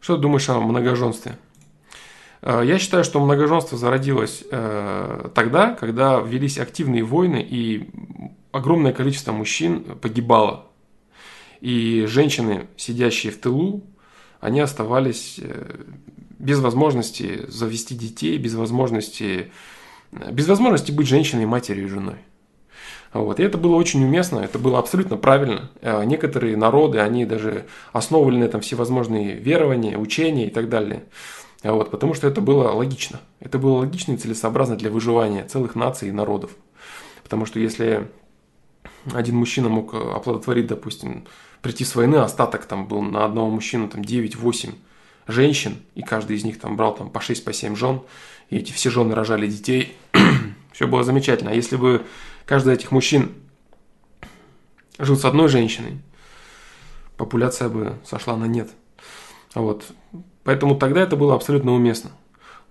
[0.00, 1.38] Что думаешь о многоженстве?
[2.42, 7.90] Э, я считаю, что многоженство зародилось э, тогда, когда велись активные войны и
[8.52, 10.66] огромное количество мужчин погибало.
[11.60, 13.82] И женщины, сидящие в тылу,
[14.40, 15.84] они оставались э,
[16.38, 19.50] без возможности завести детей, без возможности,
[20.12, 22.16] без возможности быть женщиной, матерью и женой.
[23.12, 23.40] Вот.
[23.40, 25.70] И это было очень уместно, это было абсолютно правильно.
[25.82, 31.04] Некоторые народы, они даже основывали на этом всевозможные верования, учения и так далее.
[31.62, 33.20] А вот, потому что это было логично.
[33.40, 36.52] Это было логично и целесообразно для выживания целых наций и народов.
[37.22, 38.08] Потому что если
[39.12, 41.26] один мужчина мог оплодотворить, допустим,
[41.62, 44.74] прийти с войны, остаток там был на одного мужчину там 9-8
[45.26, 48.02] женщин, и каждый из них там брал там по 6, по 7 жен,
[48.50, 49.96] и эти все жены рожали детей.
[50.72, 51.50] все было замечательно.
[51.50, 52.04] А если бы
[52.46, 53.32] каждый из этих мужчин
[54.98, 55.98] жил с одной женщиной,
[57.16, 58.70] популяция бы сошла на нет.
[59.54, 59.84] Вот.
[60.48, 62.10] Поэтому тогда это было абсолютно уместно.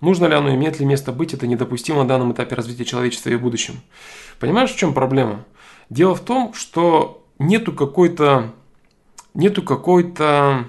[0.02, 3.36] Нужно ли оно, имеет ли место быть, это недопустимо на данном этапе развития человечества и
[3.36, 3.82] в будущем.
[4.40, 5.46] Понимаешь, в чем проблема?
[5.92, 8.52] Дело в том, что нету какой-то
[9.36, 10.66] нету какой-то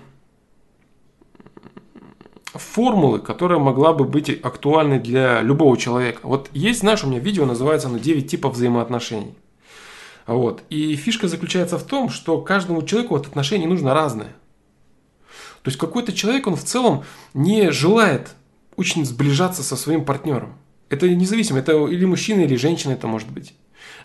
[2.53, 6.21] формулы, которая могла бы быть актуальной для любого человека.
[6.25, 9.35] Вот есть, знаешь, у меня видео называется «На 9 типов взаимоотношений».
[10.27, 10.63] Вот.
[10.69, 14.35] И фишка заключается в том, что каждому человеку вот отношения нужно разное.
[15.69, 17.05] То есть какой-то человек, он в целом
[17.35, 18.31] не желает
[18.77, 20.55] очень сближаться со своим партнером.
[20.89, 23.53] Это независимо, это или мужчина, или женщина это может быть.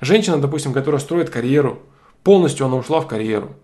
[0.01, 1.82] Женщина, допустим, которая строит карьеру,
[2.22, 3.55] полностью она ушла в карьеру.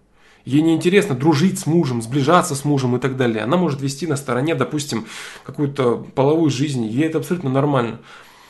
[0.45, 3.43] Ей не интересно дружить с мужем, сближаться с мужем и так далее.
[3.43, 5.05] Она может вести на стороне, допустим,
[5.43, 6.85] какую-то половую жизнь.
[6.85, 7.99] Ей это абсолютно нормально.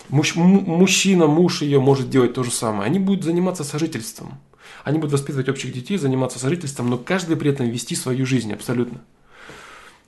[0.10, 2.84] Муж, мужчина, муж ее может делать то же самое.
[2.84, 4.38] Они будут заниматься сожительством.
[4.84, 9.02] Они будут воспитывать общих детей, заниматься сожительством, но каждый при этом вести свою жизнь абсолютно.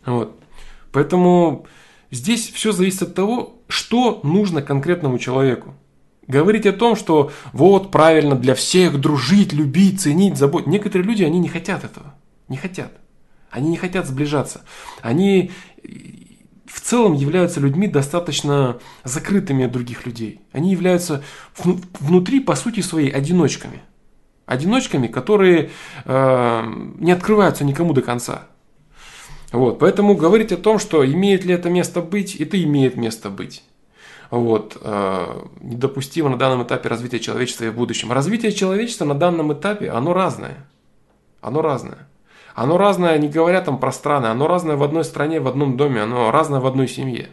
[0.06, 0.40] Вот.
[0.92, 1.66] Поэтому
[2.10, 5.74] здесь все зависит от того, что нужно конкретному человеку.
[6.28, 10.68] Говорить о том, что вот правильно для всех дружить, любить, ценить, заботить.
[10.68, 12.14] Некоторые люди, они не хотят этого.
[12.48, 12.92] Не хотят.
[13.50, 14.62] Они не хотят сближаться.
[15.02, 15.52] Они
[16.66, 20.42] в целом являются людьми достаточно закрытыми от других людей.
[20.54, 21.24] Они являются
[21.58, 23.82] внутри, по сути своей, одиночками.
[24.46, 25.72] Одиночками, которые
[26.06, 28.48] э, не открываются никому до конца.
[29.52, 33.64] Вот, поэтому говорить о том, что имеет ли это место быть, это имеет место быть
[34.32, 38.12] вот, э, недопустимо на данном этапе развития человечества и в будущем.
[38.12, 40.66] Развитие человечества на данном этапе, оно разное.
[41.42, 42.08] Оно разное.
[42.56, 46.02] Оно разное, не говоря там про страны, оно разное в одной стране, в одном доме,
[46.02, 47.30] оно разное в одной семье.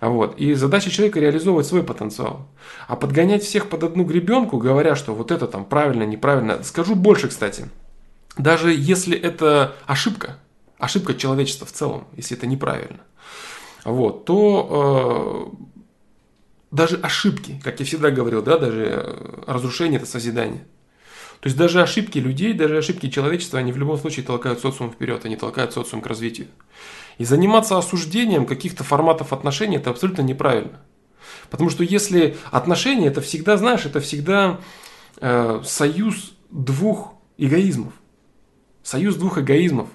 [0.00, 0.38] Вот.
[0.38, 2.46] И задача человека реализовывать свой потенциал.
[2.86, 6.62] А подгонять всех под одну гребенку, говоря, что вот это там правильно, неправильно.
[6.62, 7.68] Скажу больше, кстати.
[8.38, 10.38] Даже если это ошибка,
[10.80, 13.00] ошибка человечества в целом, если это неправильно,
[13.84, 15.66] вот, то э,
[16.70, 20.64] даже ошибки, как я всегда говорил, да, даже э, разрушение это созидание.
[21.40, 25.24] То есть даже ошибки людей, даже ошибки человечества, они в любом случае толкают социум вперед,
[25.24, 26.48] они толкают социум к развитию.
[27.16, 30.80] И заниматься осуждением каких-то форматов отношений это абсолютно неправильно.
[31.48, 34.60] Потому что если отношения, это всегда, знаешь, это всегда
[35.20, 37.94] э, союз двух эгоизмов.
[38.82, 39.88] Союз двух эгоизмов.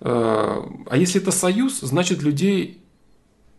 [0.00, 2.82] Э, а если это союз, значит людей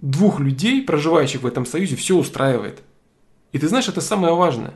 [0.02, 2.82] двух людей, проживающих в этом союзе, все устраивает.
[3.52, 4.74] И ты знаешь, это самое важное.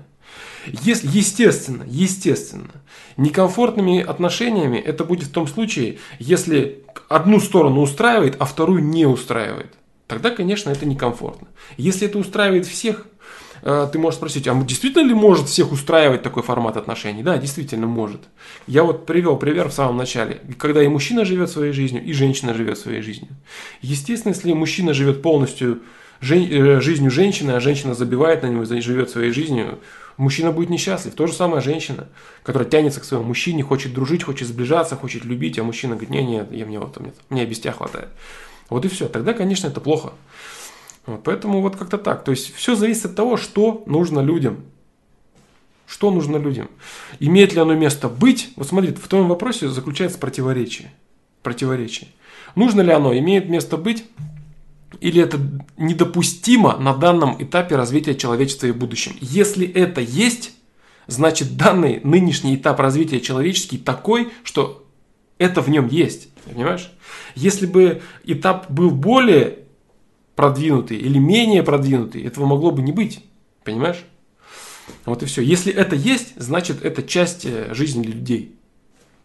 [0.66, 2.72] Если, естественно, естественно,
[3.18, 9.74] некомфортными отношениями это будет в том случае, если одну сторону устраивает, а вторую не устраивает.
[10.08, 11.48] Тогда, конечно, это некомфортно.
[11.78, 13.08] Если это устраивает всех,
[13.64, 17.24] ты можешь спросить, а действительно ли может всех устраивать такой формат отношений?
[17.24, 18.22] Да, действительно может.
[18.68, 22.54] Я вот привел пример в самом начале, когда и мужчина живет своей жизнью, и женщина
[22.54, 23.30] живет своей жизнью.
[23.82, 25.82] Естественно, если мужчина живет полностью
[26.22, 29.80] э, жизнью женщины, а женщина забивает на него, живет своей жизнью,
[30.18, 31.14] мужчина будет несчастлив.
[31.14, 32.10] То же самое женщина,
[32.44, 36.28] которая тянется к своему мужчине, хочет дружить, хочет сближаться, хочет любить, а мужчина говорит, нет,
[36.28, 38.10] нет, я мне вот нет, мне без тебя хватает.
[38.70, 39.08] Вот и все.
[39.08, 40.14] Тогда, конечно, это плохо.
[41.06, 42.24] Вот, поэтому вот как-то так.
[42.24, 44.64] То есть все зависит от того, что нужно людям.
[45.86, 46.70] Что нужно людям.
[47.20, 48.50] Имеет ли оно место быть?
[48.56, 50.94] Вот смотри, в твоем вопросе заключается противоречие.
[51.42, 52.10] Противоречие.
[52.56, 53.16] Нужно ли оно?
[53.18, 54.06] Имеет место быть?
[55.02, 55.40] Или это
[55.78, 59.16] недопустимо на данном этапе развития человечества и в будущем?
[59.20, 60.54] Если это есть,
[61.08, 64.86] значит данный нынешний этап развития человеческий такой, что
[65.38, 66.30] это в нем есть.
[66.46, 66.92] Понимаешь?
[67.36, 69.60] Если бы этап был более
[70.36, 73.24] продвинутый или менее продвинутый, этого могло бы не быть.
[73.64, 74.04] Понимаешь?
[75.06, 75.42] Вот и все.
[75.42, 78.56] Если это есть, значит это часть э, жизни людей.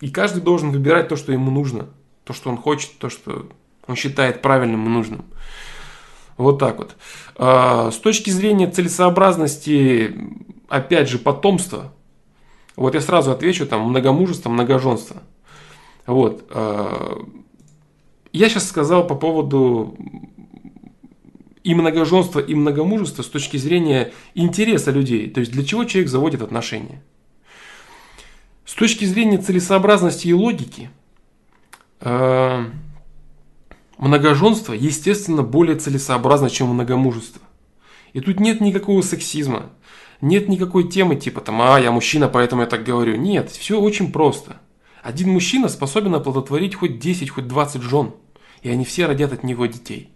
[0.00, 1.88] И каждый должен выбирать то, что ему нужно.
[2.24, 3.48] То, что он хочет, то, что
[3.86, 5.24] он считает правильным и нужным.
[6.36, 6.96] Вот так вот.
[7.36, 10.14] А, с точки зрения целесообразности,
[10.68, 11.92] опять же, потомства,
[12.76, 15.22] вот я сразу отвечу, там, многомужество, многоженство.
[16.06, 16.46] Вот.
[16.50, 17.24] А,
[18.32, 19.96] я сейчас сказал по поводу
[21.64, 25.28] и многоженство, и многомужество с точки зрения интереса людей.
[25.30, 27.02] То есть для чего человек заводит отношения.
[28.64, 30.90] С точки зрения целесообразности и логики,
[32.00, 32.64] э,
[33.96, 37.42] многоженство, естественно, более целесообразно, чем многомужество.
[38.12, 39.70] И тут нет никакого сексизма.
[40.20, 43.16] Нет никакой темы типа там, а, я мужчина, поэтому я так говорю.
[43.16, 44.60] Нет, все очень просто.
[45.02, 48.12] Один мужчина способен оплодотворить хоть 10, хоть 20 жен.
[48.62, 50.10] И они все родят от него детей.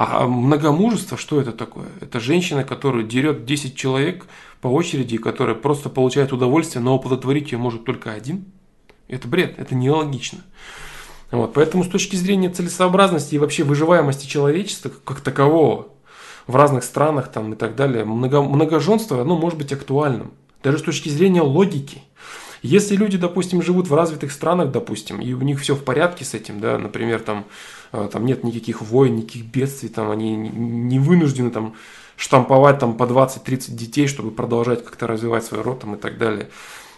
[0.00, 1.88] А многомужество, что это такое?
[2.00, 4.26] Это женщина, которая дерет 10 человек
[4.60, 8.44] по очереди, которая просто получает удовольствие, но оплодотворить ее может только один.
[9.08, 10.38] Это бред, это нелогично.
[11.32, 15.88] Вот, поэтому с точки зрения целесообразности и вообще выживаемости человечества как такового
[16.46, 20.30] в разных странах там, и так далее, много, многоженство оно может быть актуальным.
[20.62, 22.04] Даже с точки зрения логики.
[22.62, 26.34] Если люди, допустим, живут в развитых странах, допустим, и у них все в порядке с
[26.34, 27.46] этим, да, например, там,
[27.90, 31.74] там нет никаких войн, никаких бедствий, там они не вынуждены там
[32.16, 36.50] штамповать там по 20-30 детей, чтобы продолжать как-то развивать свой род там, и так далее.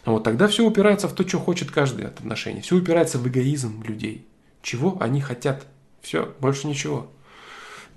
[0.05, 2.63] Вот тогда все упирается в то, что хочет каждый от отношений.
[2.63, 4.27] Все упирается в эгоизм людей.
[4.63, 5.67] Чего они хотят.
[6.01, 7.11] Все, больше ничего.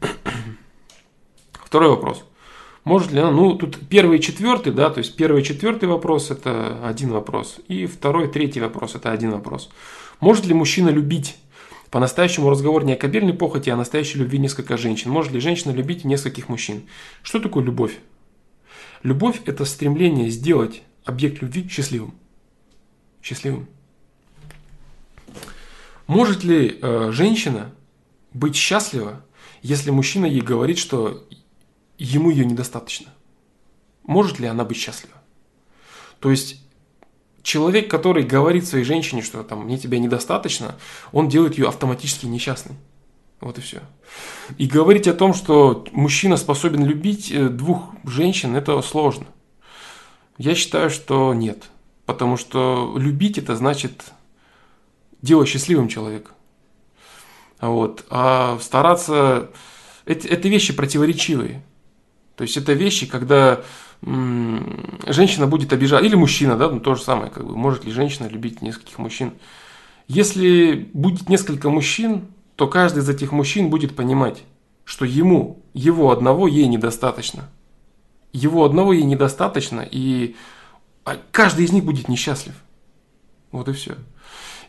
[1.53, 2.23] Второй вопрос.
[2.83, 6.31] Может ли она, ну, тут первый и четвертый, да, то есть первый и четвертый вопрос–
[6.31, 9.69] это один вопрос, и второй, третий вопрос– это один вопрос.
[10.19, 11.37] Может ли мужчина любить?
[11.93, 15.11] По-настоящему разговор не о кабельной похоти, а о настоящей любви несколько женщин.
[15.11, 16.87] Может ли женщина любить нескольких мужчин?
[17.21, 17.99] Что такое любовь?
[19.03, 22.15] Любовь– это стремление сделать объект любви счастливым.
[23.21, 23.67] Счастливым.
[26.07, 27.71] Может ли э, женщина
[28.33, 29.23] быть счастлива,
[29.61, 31.27] если мужчина ей говорит, что
[31.99, 33.13] ему ее недостаточно?
[34.01, 35.21] Может ли она быть счастлива?
[36.19, 36.62] То есть
[37.43, 40.75] человек, который говорит своей женщине, что там мне тебя недостаточно,
[41.11, 42.75] он делает ее автоматически несчастной.
[43.41, 43.81] Вот и все.
[44.57, 49.25] И говорить о том, что мужчина способен любить э, двух женщин, это сложно.
[50.37, 51.65] Я считаю, что нет.
[52.05, 54.13] Потому что любить это значит
[55.21, 56.31] делать счастливым человека.
[57.59, 58.05] Вот.
[58.09, 59.51] А стараться...
[60.05, 61.63] Это, это вещи противоречивые.
[62.35, 63.61] То есть это вещи, когда
[65.07, 68.27] женщина будет обижать, или мужчина, да, ну то же самое, как бы, может ли женщина
[68.27, 69.33] любить нескольких мужчин.
[70.07, 72.25] Если будет несколько мужчин,
[72.55, 74.43] то каждый из этих мужчин будет понимать,
[74.83, 77.49] что ему, его одного ей недостаточно
[78.33, 80.35] его одного ей недостаточно, и
[81.05, 82.55] а, каждый из них будет несчастлив.
[83.51, 83.95] Вот и все.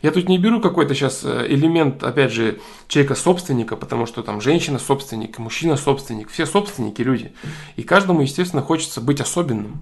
[0.01, 5.39] Я тут не беру какой-то сейчас э, элемент, опять же, человека-собственника, потому что там женщина-собственник,
[5.39, 7.33] мужчина-собственник, все собственники люди.
[7.75, 9.81] И каждому, естественно, хочется быть особенным.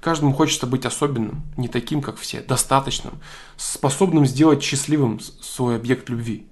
[0.00, 3.14] Каждому хочется быть особенным, не таким, как все, достаточным,
[3.56, 6.46] способным сделать счастливым свой объект любви.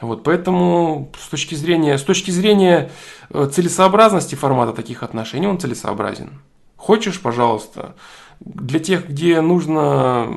[0.00, 2.90] Вот, поэтому с точки, зрения, с точки зрения
[3.30, 6.42] э, целесообразности формата таких отношений он целесообразен.
[6.76, 7.96] Хочешь, пожалуйста.
[8.40, 10.28] Для тех, где нужно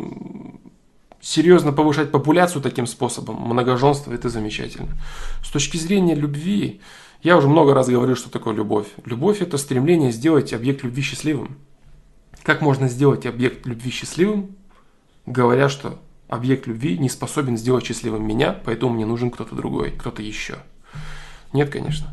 [1.30, 4.90] серьезно повышать популяцию таким способом, многоженство это замечательно.
[5.44, 6.82] С точки зрения любви,
[7.22, 8.88] я уже много раз говорил, что такое любовь.
[9.06, 11.58] Любовь это стремление сделать объект любви счастливым.
[12.42, 14.56] Как можно сделать объект любви счастливым,
[15.28, 16.00] говоря, что
[16.30, 20.58] объект любви не способен сделать счастливым меня, поэтому мне нужен кто-то другой, кто-то еще.
[21.54, 22.12] Нет, конечно.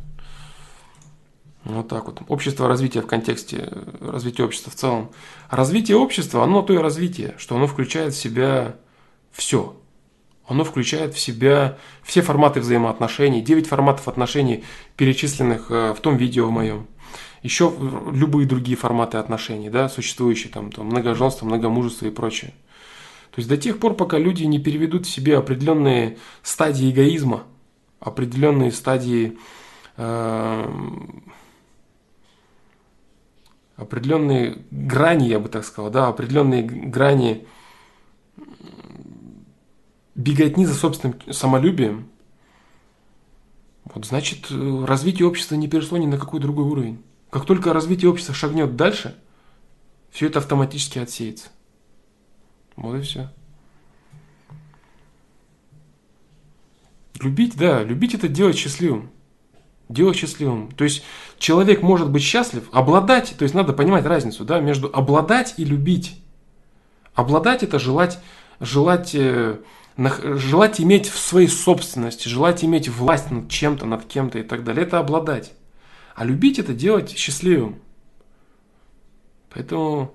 [1.65, 2.21] Вот так вот.
[2.29, 5.11] Общество развития в контексте развития общества в целом.
[5.49, 8.77] Развитие общества, оно то и развитие, что оно включает в себя
[9.37, 9.77] все.
[10.47, 14.65] Оно включает в себя все форматы взаимоотношений, 9 форматов отношений,
[14.97, 16.87] перечисленных э, в том видео в моем.
[17.43, 17.73] Еще
[18.13, 22.53] любые другие форматы отношений, да, существующие там, там многоженство, многомужество и прочее.
[23.33, 27.43] То есть до тех пор, пока люди не переведут в себе определенные стадии эгоизма,
[28.01, 29.37] определенные стадии,
[29.97, 30.71] э,
[33.77, 37.47] определенные грани, я бы так сказал, да, определенные грани
[40.17, 42.09] беготни за собственным самолюбием,
[43.85, 47.03] вот значит развитие общества не перешло ни на какой другой уровень.
[47.31, 49.17] Как только развитие общества шагнет дальше,
[50.11, 51.49] все это автоматически отсеется.
[52.77, 53.31] Вот и все.
[57.21, 59.11] Любить, да, любить это делать счастливым.
[59.89, 60.71] Делать счастливым.
[60.73, 61.05] То есть
[61.39, 66.21] человек может быть счастлив, обладать, то есть надо понимать разницу, да, между обладать и любить.
[67.15, 68.19] Обладать это желать,
[68.61, 69.59] желать, э,
[69.97, 74.85] желать иметь в своей собственности, желать иметь власть над чем-то, над кем-то и так далее.
[74.85, 75.53] Это обладать.
[76.15, 77.77] А любить это делать счастливым.
[79.53, 80.13] Поэтому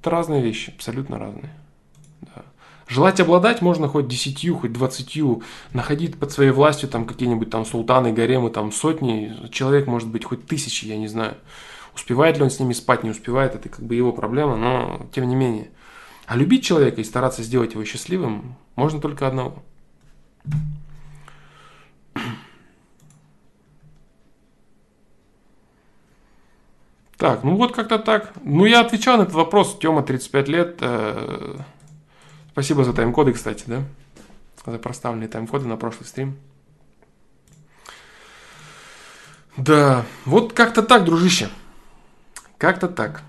[0.00, 1.52] это разные вещи, абсолютно разные.
[2.86, 8.12] Желать обладать можно хоть десятью, хоть двадцатью, находить под своей властью там какие-нибудь там султаны,
[8.12, 11.34] гаремы, там сотни, человек может быть хоть тысячи, я не знаю.
[11.94, 15.28] Успевает ли он с ними спать, не успевает, это как бы его проблема, но тем
[15.28, 15.70] не менее.
[16.26, 19.62] А любить человека и стараться сделать его счастливым можно только одного.
[27.16, 28.32] Так, ну вот как-то так.
[28.42, 29.78] Ну, я отвечал на этот вопрос.
[29.78, 30.76] Тема, 35 лет.
[30.80, 31.56] Э,
[32.54, 33.82] Спасибо за тайм-коды, кстати, да?
[34.64, 36.36] За проставленные тайм-коды на прошлый стрим.
[39.56, 41.48] Да, вот как-то так, дружище.
[42.56, 43.22] Как-то так.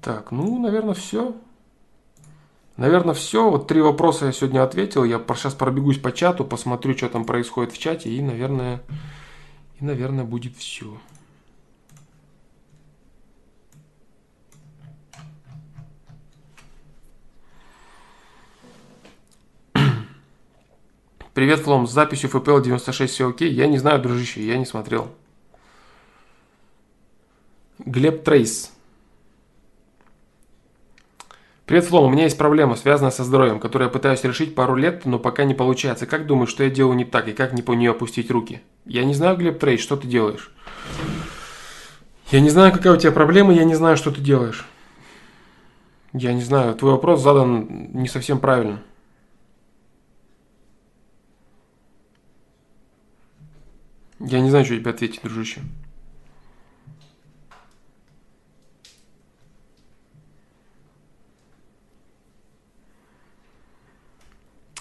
[0.00, 1.34] Так, ну, наверное, все.
[2.76, 3.50] Наверное, все.
[3.50, 5.04] Вот три вопроса я сегодня ответил.
[5.04, 8.10] Я сейчас пробегусь по чату, посмотрю, что там происходит в чате.
[8.10, 8.82] И, наверное,
[9.78, 10.98] и, наверное, будет все.
[21.34, 23.52] Привет, Флом, с записью FPL 96 все окей?
[23.52, 25.12] Я не знаю, дружище, я не смотрел.
[27.84, 28.71] Глеб Трейс.
[31.72, 35.06] Привет, Флом, у меня есть проблема, связанная со здоровьем, которую я пытаюсь решить пару лет,
[35.06, 36.04] но пока не получается.
[36.04, 38.60] Как думаешь, что я делаю не так и как не по нее опустить руки?
[38.84, 40.52] Я не знаю, Глеб Трейс, что ты делаешь?
[42.30, 44.66] Я не знаю, какая у тебя проблема, я не знаю, что ты делаешь.
[46.12, 48.82] Я не знаю, твой вопрос задан не совсем правильно.
[54.20, 55.62] Я не знаю, что тебе ответить, дружище.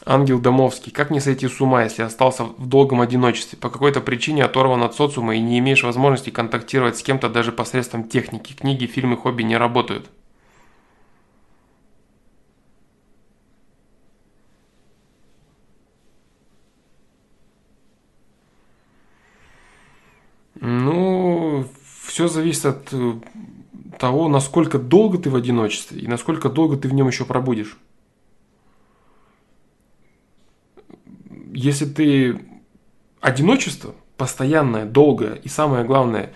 [0.06, 0.92] Ангел Домовский.
[0.92, 3.58] Как не сойти с ума, если остался в долгом одиночестве?
[3.58, 8.08] По какой-то причине оторван от социума и не имеешь возможности контактировать с кем-то даже посредством
[8.08, 8.54] техники.
[8.54, 10.10] Книги, фильмы, хобби не работают.
[20.60, 21.66] Ну,
[22.06, 23.14] все зависит от э,
[23.98, 27.78] того, насколько долго ты в одиночестве и насколько долго ты в нем еще пробудешь.
[31.54, 32.42] Если ты
[33.20, 36.34] одиночество постоянное, долгое и самое главное,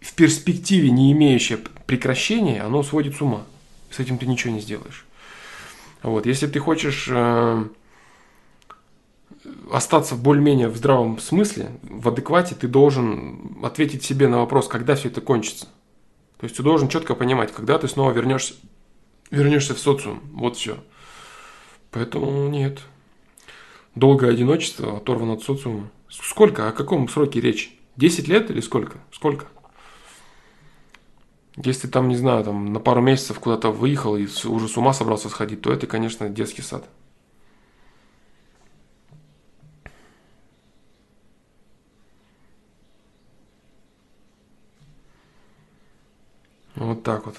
[0.00, 3.42] в перспективе не имеющее прекращения, оно сводит с ума.
[3.90, 5.06] С этим ты ничего не сделаешь.
[6.02, 6.26] Вот.
[6.26, 7.64] Если ты хочешь э,
[9.70, 15.08] остаться более-менее в здравом смысле, в адеквате, ты должен ответить себе на вопрос, когда все
[15.08, 15.66] это кончится.
[16.38, 18.54] То есть ты должен четко понимать, когда ты снова вернешься,
[19.30, 20.22] вернешься в социум.
[20.32, 20.78] Вот все.
[21.90, 22.80] Поэтому нет.
[23.94, 25.90] Долгое одиночество, оторвано от социума.
[26.08, 26.68] Сколько?
[26.68, 27.76] О каком сроке речь?
[27.96, 28.98] 10 лет или сколько?
[29.10, 29.46] Сколько?
[31.56, 35.28] Если там, не знаю, там на пару месяцев куда-то выехал и уже с ума собрался
[35.28, 36.88] сходить, то это, конечно, детский сад.
[46.76, 47.36] Вот так вот.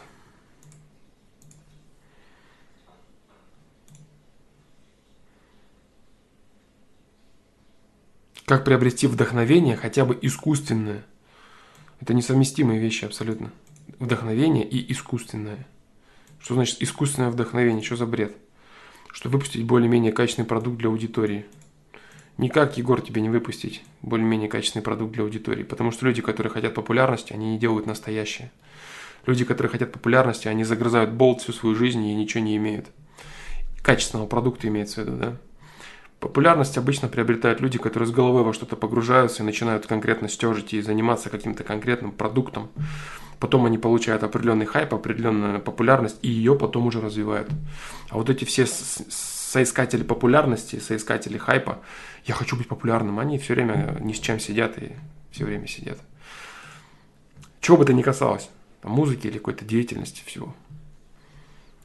[8.51, 11.05] Как приобрести вдохновение, хотя бы искусственное?
[12.01, 13.53] Это несовместимые вещи абсолютно.
[13.97, 15.65] Вдохновение и искусственное.
[16.37, 17.81] Что значит искусственное вдохновение?
[17.81, 18.35] Что за бред?
[19.13, 21.45] Что выпустить более-менее качественный продукт для аудитории.
[22.37, 25.63] Никак, Егор, тебе не выпустить более-менее качественный продукт для аудитории.
[25.63, 28.51] Потому что люди, которые хотят популярности, они не делают настоящее.
[29.25, 32.87] Люди, которые хотят популярности, они загрызают болт всю свою жизнь и ничего не имеют.
[33.81, 35.37] Качественного продукта имеется в виду, да?
[36.22, 40.80] Популярность обычно приобретают люди, которые с головой во что-то погружаются и начинают конкретно стежить и
[40.80, 42.69] заниматься каким-то конкретным продуктом.
[43.39, 47.49] Потом они получают определенный хайп, определенную популярность, и ее потом уже развивают.
[48.11, 51.80] А вот эти все соискатели популярности, соискатели хайпа,
[52.26, 54.91] я хочу быть популярным, они все время ни с чем сидят и
[55.32, 55.97] все время сидят.
[57.61, 58.47] Чего бы это ни касалось
[58.82, 60.53] там, музыки или какой-то деятельности всего.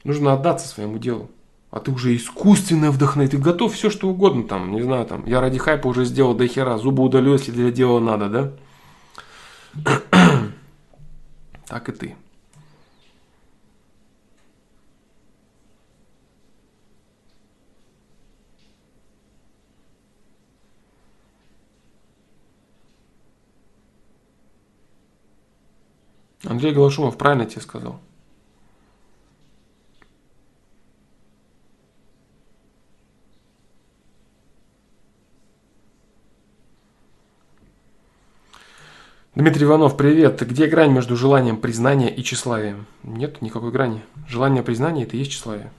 [0.03, 1.31] Нужно отдаться своему делу.
[1.69, 3.31] А ты уже искусственно вдохновить.
[3.31, 4.71] Ты готов все, что угодно там.
[4.71, 5.25] Не знаю, там.
[5.25, 6.77] Я ради хайпа уже сделал до хера.
[6.77, 10.03] Зубы удалю, если для дела надо, да?
[11.67, 12.15] так и ты.
[26.45, 27.99] Андрей Голошумов правильно тебе сказал.
[39.37, 40.41] Дмитрий Иванов, привет.
[40.41, 42.87] Где грань между желанием признания и тщеславием?
[43.03, 44.01] Нет никакой грани.
[44.27, 45.71] Желание признания– это и есть тщеславие.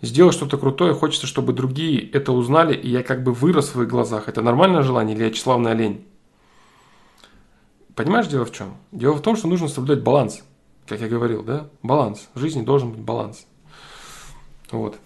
[0.00, 3.88] Сделать что-то крутое, хочется, чтобы другие это узнали, и я как бы вырос в их
[3.88, 4.28] глазах.
[4.28, 6.04] Это нормальное желание или тщеславная лень?
[7.94, 8.74] Понимаешь, дело в чем?
[8.90, 10.42] Дело в том, что нужно соблюдать баланс.
[10.88, 11.68] Как я говорил, да?
[11.84, 12.28] Баланс.
[12.34, 13.46] В жизни должен быть баланс.
[14.72, 14.98] Вот.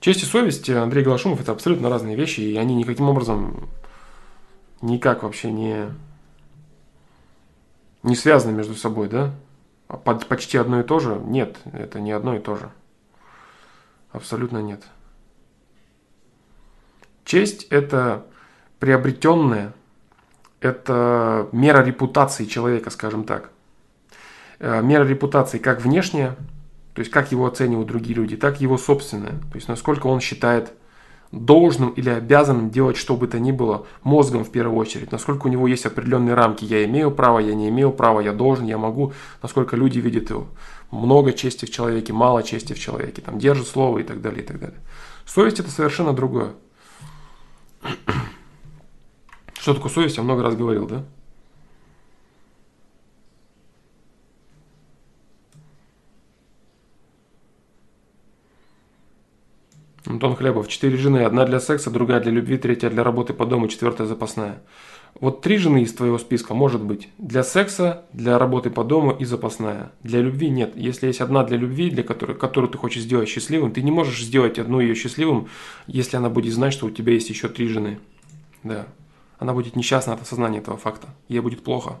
[0.00, 3.68] Честь и совесть Андрей Глашумов– это абсолютно разные вещи, и они никаким образом
[4.84, 5.90] никак вообще не,
[8.02, 9.32] не связаны между собой, да?
[9.88, 11.20] А под, почти одно и то же?
[11.24, 12.70] Нет, это не одно и то же.
[14.12, 14.84] Абсолютно нет.
[17.24, 18.26] Честь– это
[18.78, 19.72] приобретенная,
[20.60, 23.50] это мера репутации человека, скажем так.
[24.58, 26.36] Э, мера репутации как внешняя,
[26.92, 29.32] то есть как его оценивают другие люди, так и его собственная.
[29.50, 30.72] То есть насколько он считает
[31.34, 35.50] должным или обязанным делать что бы то ни было мозгом в первую очередь, насколько у
[35.50, 39.12] него есть определенные рамки, я имею право, я не имею права, я должен, я могу,
[39.42, 40.46] насколько люди видят его,
[40.90, 44.46] много чести в человеке, мало чести в человеке, там держит слово и так далее, и
[44.46, 44.78] так далее.
[45.26, 46.52] Совесть это совершенно другое.
[49.58, 51.04] Что такое совесть, я много раз говорил, да?
[60.06, 60.68] Антон Хлебов.
[60.68, 61.18] Четыре жены.
[61.18, 64.62] Одна для секса, другая для любви, третья для работы по дому, четвертая запасная.
[65.18, 67.08] Вот три жены из твоего списка может быть.
[67.16, 69.92] Для секса, для работы по дому и запасная.
[70.02, 70.76] Для любви нет.
[70.76, 74.22] Если есть одна для любви, для которой, которую ты хочешь сделать счастливым, ты не можешь
[74.22, 75.48] сделать одну ее счастливым,
[75.86, 77.98] если она будет знать, что у тебя есть еще три жены.
[78.62, 78.86] Да.
[79.38, 81.08] Она будет несчастна от осознания этого факта.
[81.28, 81.98] Ей будет плохо.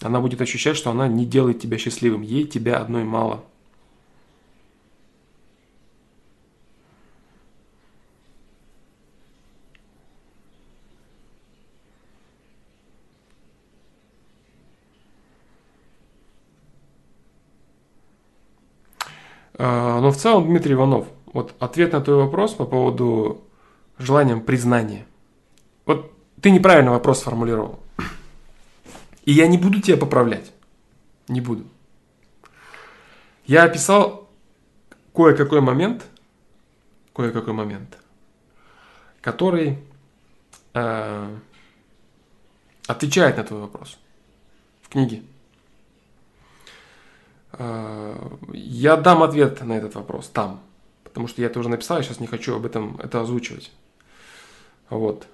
[0.00, 2.22] Она будет ощущать, что она не делает тебя счастливым.
[2.22, 3.44] Ей тебя одной мало.
[19.62, 23.42] Но в целом, Дмитрий Иванов, вот ответ на твой вопрос по поводу
[23.96, 25.06] желания признания.
[25.86, 27.78] Вот ты неправильно вопрос сформулировал.
[29.24, 30.52] И я не буду тебя поправлять.
[31.28, 31.64] Не буду.
[33.46, 34.28] Я описал
[35.14, 36.06] кое-какой момент,
[37.14, 37.98] кое-какой момент,
[39.20, 39.78] который
[40.74, 41.36] э,
[42.88, 43.96] отвечает на твой вопрос
[44.82, 45.22] в книге.
[47.52, 48.14] Э,
[48.52, 50.60] я дам ответ на этот вопрос там,
[51.04, 53.70] потому что я это уже написал, я сейчас не хочу об этом это озвучивать.
[54.88, 55.26] Вот.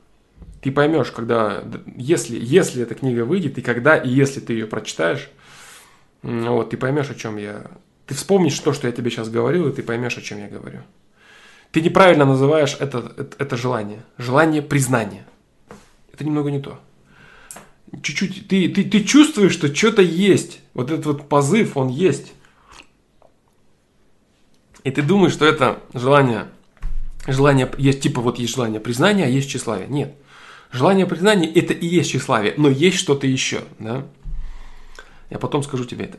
[0.61, 1.65] Ты поймешь, когда,
[1.97, 5.31] если, если эта книга выйдет, и когда, и если ты ее прочитаешь,
[6.23, 7.67] вот, ты поймешь, о чем я...
[8.07, 10.81] Ты вспомнишь то, что я тебе сейчас говорил, и ты поймешь, о чем я говорю.
[11.71, 14.03] Ты неправильно называешь это, это, это желание.
[14.17, 15.27] Желание признания.
[16.13, 16.81] Это немного не то
[18.03, 20.61] чуть-чуть, ты, ты, ты чувствуешь, что что-то есть.
[20.75, 22.33] Вот этот вот позыв, он есть.
[24.85, 26.49] И ты думаешь, что это желание,
[27.27, 29.89] желание есть, типа вот есть желание признания, а есть тщеславие.
[29.89, 30.15] Нет.
[30.71, 34.07] Желание признания это и есть тщеславие, но есть что-то еще, да?
[35.31, 36.19] Я потом скажу тебе это.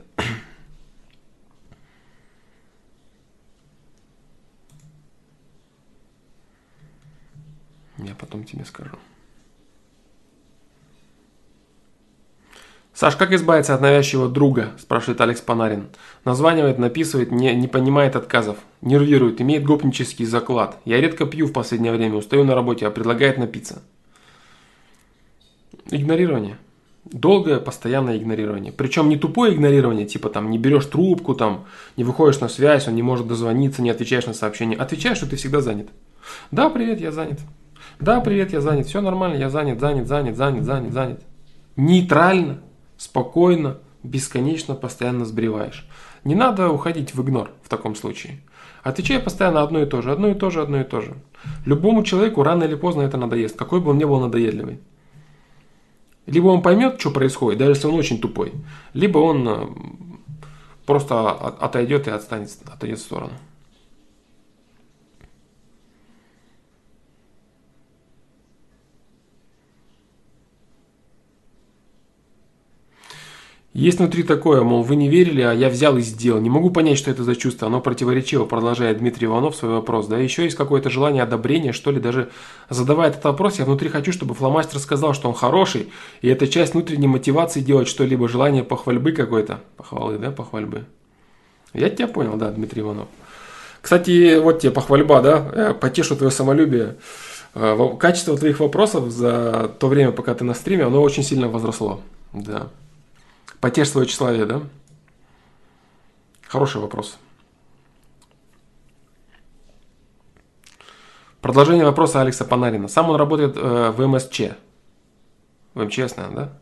[7.98, 8.98] Я потом тебе скажу.
[13.00, 15.88] «Саш, как избавиться от навязчивого друга?»– спрашивает Алекс Панарин.
[16.26, 18.58] Названивает, написывает, не, не понимает отказов.
[18.82, 20.78] Нервирует, имеет гопнический заклад.
[20.84, 23.82] Я редко пью в последнее время, устаю на работе, а предлагает напиться.
[25.90, 26.58] Игнорирование.
[27.06, 28.74] Долгое, постоянное игнорирование.
[28.74, 32.96] Причем не тупое игнорирование, типа там не берешь трубку, там не выходишь на связь, он
[32.96, 34.78] не может дозвониться, не отвечаешь на сообщение.
[34.78, 35.88] Отвечаешь, что ты всегда занят.
[36.52, 37.40] Да, привет, я занят.
[38.02, 38.88] Да, привет, я занят.
[38.88, 41.22] Все нормально, я занят, занят, занят, занят, занят, занят.
[41.78, 42.60] Нейтрально
[43.00, 45.88] спокойно, бесконечно, постоянно сбриваешь.
[46.26, 48.42] Не надо уходить в игнор в таком случае.
[48.84, 51.16] Отвечай постоянно одно и то же, одно и то же, одно и то же.
[51.66, 54.80] Любому человеку рано или поздно это надоест, какой бы он ни был надоедливый.
[56.26, 58.54] Либо он поймет, что происходит, даже если он очень тупой,
[58.94, 59.68] либо он э,
[60.86, 63.34] просто отойдет и отстанет, отойдет в сторону.
[73.80, 76.42] Есть внутри такое, мол, вы не верили, а я взял и сделал.
[76.42, 77.68] Не могу понять, что это за чувство.
[77.68, 80.08] Оно противоречиво, продолжает Дмитрий Иванов свой вопрос.
[80.08, 82.30] Да, еще есть какое-то желание одобрения, что ли, даже
[82.70, 86.74] задавая этот вопрос, я внутри хочу, чтобы фломастер сказал, что он хороший, и это часть
[86.74, 89.62] внутренней мотивации делать что-либо, желание похвальбы какой-то.
[89.78, 90.84] Похвалы, да, похвальбы.
[91.74, 93.08] Я тебя понял, да, Дмитрий Иванов.
[93.82, 96.98] Кстати, вот тебе похвальба, да, я потешу твое самолюбие.
[97.56, 102.02] Э, качество твоих вопросов за то время, пока ты на стриме, оно очень сильно возросло.
[102.34, 102.68] Да.
[103.62, 104.62] Потешь свое тщеславие, да?
[106.48, 107.18] Хороший вопрос.
[111.42, 112.88] Продолжение вопроса Алекса Панарина.
[112.88, 114.42] Сам он работает э, в МСЧ.
[115.74, 116.60] В МЧС, наверное, да?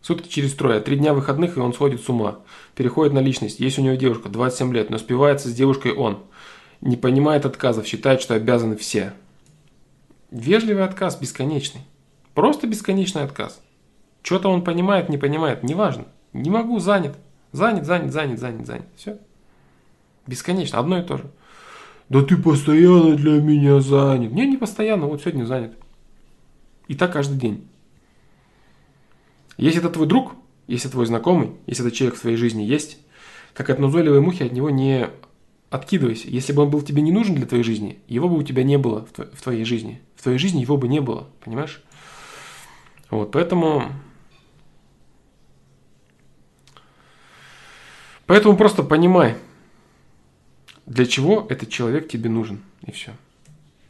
[0.00, 2.40] Сутки через трое, три дня выходных, и он сходит с ума.
[2.74, 3.60] Переходит на личность.
[3.60, 6.24] Есть у него девушка, 27 лет, но спивается с девушкой он.
[6.80, 9.14] Не понимает отказов, считает, что обязаны все.
[10.32, 11.82] Вежливый отказ, бесконечный.
[12.34, 13.60] Просто бесконечный отказ.
[14.22, 16.06] Что-то он понимает, не понимает, неважно.
[16.32, 17.16] Не могу, занят.
[17.52, 18.86] Занят, занят, занят, занят, занят.
[18.96, 19.18] Все.
[20.26, 21.30] Бесконечно, одно и то же.
[22.08, 24.32] Да ты постоянно для меня занят.
[24.32, 25.74] Не, не постоянно, вот сегодня занят.
[26.88, 27.66] И так каждый день.
[29.56, 30.32] Если это твой друг,
[30.66, 32.98] если твой знакомый, если этот человек в твоей жизни есть,
[33.54, 35.10] как от назойливой мухи от него не
[35.70, 36.28] откидывайся.
[36.28, 38.78] Если бы он был тебе не нужен для твоей жизни, его бы у тебя не
[38.78, 40.00] было в твоей жизни.
[40.16, 41.82] В твоей жизни его бы не было, понимаешь?
[43.12, 43.92] Вот, поэтому...
[48.24, 49.36] Поэтому просто понимай,
[50.86, 53.12] для чего этот человек тебе нужен, и все.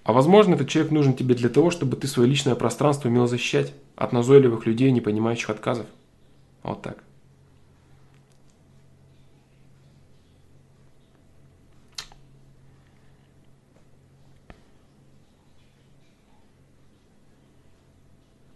[0.03, 3.73] А возможно, этот человек нужен тебе для того, чтобы ты свое личное пространство умел защищать
[3.95, 5.87] от назойливых людей, не понимающих отказов.
[6.64, 7.05] Вот так.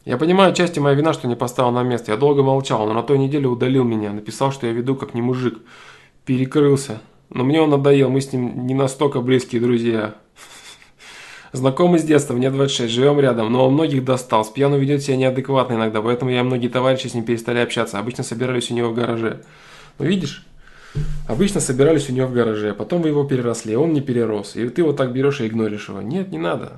[0.07, 2.12] Я понимаю, части моя вина, что не поставил на место.
[2.12, 4.12] Я долго молчал, но на той неделе удалил меня.
[4.12, 5.59] Написал, что я веду как не мужик.
[6.24, 7.00] Перекрылся.
[7.28, 10.14] Но мне он надоел, мы с ним не настолько близкие друзья.
[11.52, 14.44] Знакомый с детства, мне 26, живем рядом, но он многих достал.
[14.44, 17.98] С пьяну ведет себя неадекватно иногда, поэтому я и многие товарищи с ним перестали общаться.
[17.98, 19.42] Обычно собирались у него в гараже.
[19.98, 20.46] Ну видишь,
[21.26, 24.57] обычно собирались у него в гараже, потом вы его переросли, он не перерос.
[24.57, 26.01] И ты вот так берешь и игноришь его.
[26.03, 26.72] Нет, не надо.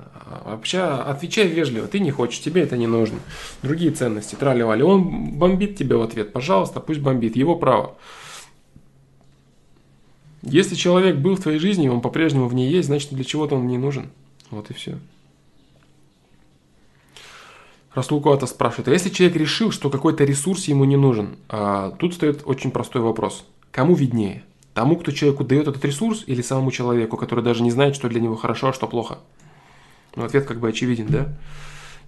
[0.45, 3.19] Вообще, отвечай вежливо, ты не хочешь, тебе это не нужно.
[3.63, 4.83] Другие ценности, трали-вали.
[4.83, 7.95] Он бомбит тебя в ответ, пожалуйста, пусть бомбит, его право.
[10.41, 13.67] Если человек был в твоей жизни, он по-прежнему в ней есть, значит для чего-то он
[13.67, 14.09] не нужен.
[14.51, 14.97] Вот и все.
[17.93, 22.13] Расул Куата спрашивает, а если человек решил, что какой-то ресурс ему не нужен, а, тут
[22.13, 23.45] стоит очень простой вопрос.
[23.71, 24.43] Кому виднее?
[24.73, 28.21] Тому, кто человеку дает этот ресурс, или самому человеку, который даже не знает, что для
[28.21, 29.19] него хорошо, а что плохо?
[30.15, 31.37] Ну, ответ как бы очевиден, да?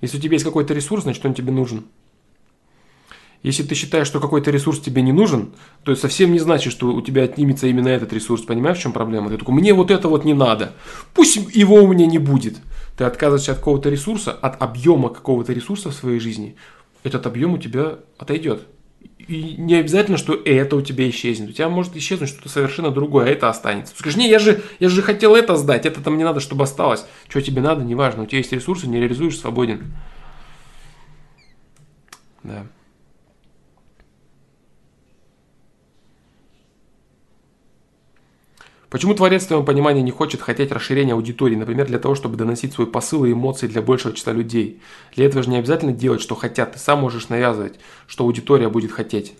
[0.01, 1.85] Если у тебя есть какой-то ресурс, значит он тебе нужен.
[3.43, 5.53] Если ты считаешь, что какой-то ресурс тебе не нужен,
[5.83, 8.43] то это совсем не значит, что у тебя отнимется именно этот ресурс.
[8.43, 9.29] Понимаешь, в чем проблема?
[9.29, 10.73] Ты такой, мне вот это вот не надо.
[11.15, 12.57] Пусть его у меня не будет.
[12.97, 16.55] Ты отказываешься от какого-то ресурса, от объема какого-то ресурса в своей жизни.
[17.03, 18.67] Этот объем у тебя отойдет.
[19.27, 21.49] И не обязательно, что это у тебя исчезнет.
[21.49, 23.93] У тебя может исчезнуть что-то совершенно другое, а это останется.
[23.97, 27.05] Скажи, не, я же, я же хотел это сдать, это там не надо, чтобы осталось.
[27.27, 28.23] Что тебе надо, неважно.
[28.23, 29.93] У тебя есть ресурсы, не реализуешь, свободен.
[32.43, 32.65] Да.
[38.91, 42.73] Почему творец в твоем понимании не хочет хотеть расширения аудитории, например, для того, чтобы доносить
[42.73, 44.81] свой посыл и эмоции для большего числа людей?
[45.15, 48.91] Для этого же не обязательно делать, что хотят, ты сам можешь навязывать, что аудитория будет
[48.91, 49.33] хотеть.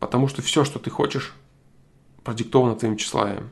[0.00, 1.32] Потому что все, что ты хочешь,
[2.24, 3.50] продиктовано твоим тщеславием.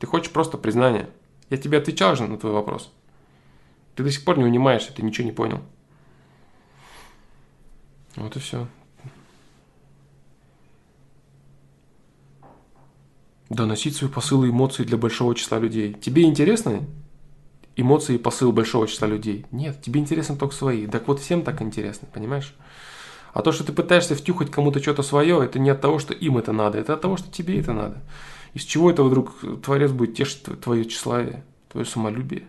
[0.00, 1.08] Ты хочешь просто признания.
[1.48, 2.90] Я тебе отвечал же на твой вопрос.
[3.94, 5.60] Ты до сих пор не унимаешься, ты ничего не понял.
[8.16, 8.66] Вот и все.
[13.52, 15.94] Доносить свои посылы эмоции для большого числа людей.
[15.94, 16.86] Тебе интересны
[17.76, 19.46] эмоции и посыл большого числа людей?
[19.50, 20.86] Нет, тебе интересны только свои.
[20.86, 22.54] Так вот всем так интересно, понимаешь?
[23.32, 26.36] А то, что ты пытаешься втюхать кому-то что-то свое, это не от того, что им
[26.38, 28.02] это надо, это от того, что тебе это надо.
[28.52, 32.46] Из чего это вдруг Творец будет тешить твое тщеславие, твое самолюбие?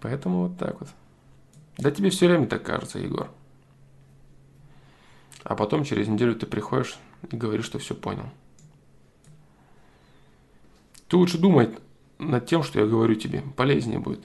[0.00, 0.88] Поэтому вот так вот.
[1.78, 3.30] Да тебе все время так кажется, Егор.
[5.42, 6.98] А потом через неделю ты приходишь
[7.30, 8.30] и говоришь, что все понял.
[11.08, 11.70] Ты лучше думай
[12.18, 14.20] над тем, что я говорю тебе, полезнее будет.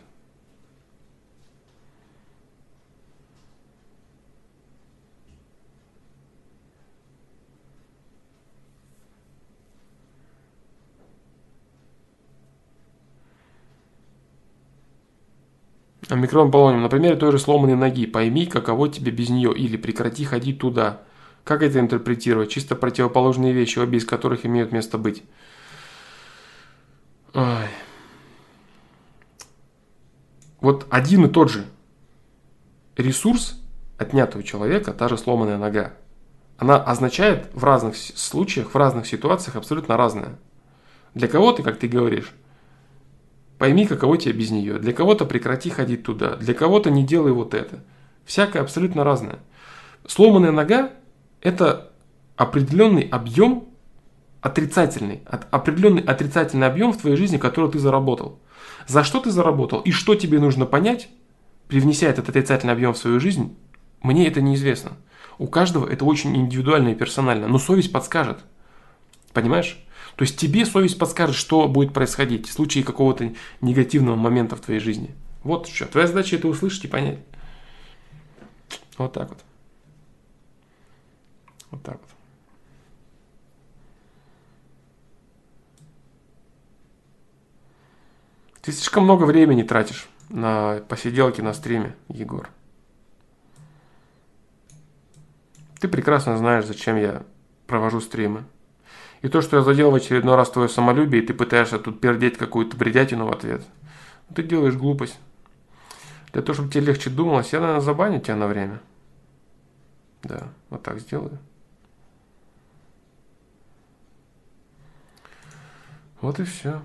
[16.16, 16.84] Микрон полониум.
[16.84, 18.06] На примере той же сломанной ноги.
[18.06, 19.54] Пойми, каково тебе без нее.
[19.56, 21.02] Или прекрати ходить туда.
[21.44, 22.50] Как это интерпретировать?
[22.50, 25.24] Чисто противоположные вещи, обе из которых имеют место быть.
[27.34, 27.68] Ой.
[30.60, 31.66] Вот один и тот же
[32.96, 33.60] ресурс
[33.98, 35.94] отнятого человека, та же сломанная нога,
[36.58, 40.38] она означает в разных случаях, в разных ситуациях абсолютно разное.
[41.16, 42.32] Для кого-то, как ты говоришь,
[43.58, 44.78] пойми, каково тебе без нее.
[44.78, 46.36] Для кого-то прекрати ходить туда.
[46.36, 47.84] Для кого-то не делай вот это.
[48.26, 49.40] Всякое абсолютно разное.
[50.08, 50.92] Сломанная нога–
[51.42, 51.92] это
[52.36, 53.70] определенный объем
[54.42, 58.39] отрицательный, определенный отрицательный объем в твоей жизни, который ты заработал.
[58.88, 61.10] За что ты заработал и что тебе нужно понять,
[61.68, 63.56] привнеся этот отрицательный объем в свою жизнь,
[64.02, 64.94] мне это неизвестно.
[65.38, 68.39] У каждого это очень индивидуально и персонально, но совесть подскажет.
[69.34, 69.84] Понимаешь?
[70.16, 74.80] То есть тебе совесть подскажет, что будет происходить в случае какого-то негативного момента в твоей
[74.80, 75.16] жизни.
[75.44, 75.86] Вот что.
[75.86, 77.20] Твоя задача это услышать и понять.
[78.98, 79.39] Вот так вот.
[81.72, 82.11] Вот так вот.
[88.62, 92.49] Ты слишком много времени тратишь на посиделки на стриме, Егор.
[95.80, 97.24] Ты прекрасно знаешь, зачем я
[97.66, 98.43] провожу стримы.
[99.24, 102.38] И то, что я задел в очередной раз твое самолюбие, и ты пытаешься тут пердеть
[102.38, 103.64] какую-то бредятину в ответ,
[104.34, 105.20] ты делаешь глупость.
[106.32, 108.80] Для того, чтобы тебе легче думалось, я, наверное, забаню тебя на время.
[110.22, 111.39] Да, вот так сделаю.
[116.22, 116.82] Вот и все.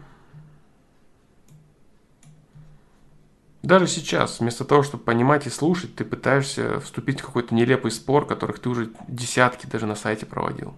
[3.67, 8.25] Даже сейчас, вместо того, чтобы понимать и слушать, ты пытаешься вступить в какой-то нелепый спор,
[8.25, 10.77] которых ты уже десятки даже на сайте проводил.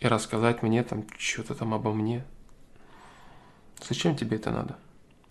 [0.00, 2.24] И рассказать мне там что-то там обо мне.
[3.88, 4.76] Зачем тебе это надо?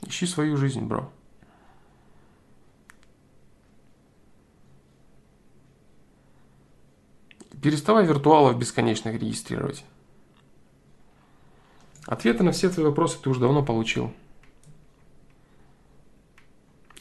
[0.04, 1.12] Ищи свою жизнь, бро.
[7.62, 9.84] Переставай виртуалов бесконечных регистрировать.
[12.06, 14.14] Ответы на все твои вопросы ты уже давно получил.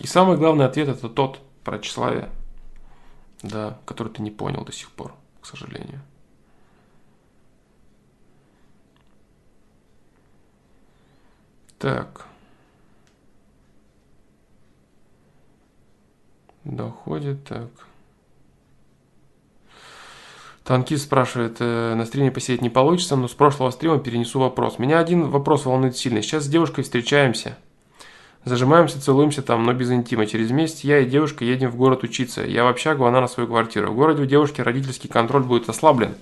[0.00, 2.30] И самый главный ответ это тот про тщеславие,
[3.42, 6.00] да, который ты не понял до сих пор, к сожалению.
[11.78, 12.26] Так.
[16.64, 17.70] Доходит так.
[20.64, 24.78] Танкист спрашивает, э, на стриме посидеть не получится, но с прошлого стрима перенесу вопрос.
[24.78, 26.22] Меня один вопрос волнует сильно.
[26.22, 27.58] Сейчас с девушкой встречаемся.
[28.46, 30.26] Зажимаемся, целуемся там, но без интима.
[30.26, 32.42] Через месяц я и девушка едем в город учиться.
[32.42, 33.90] Я в общагу, она на свою квартиру.
[33.90, 36.14] В городе у девушки родительский контроль будет ослаблен.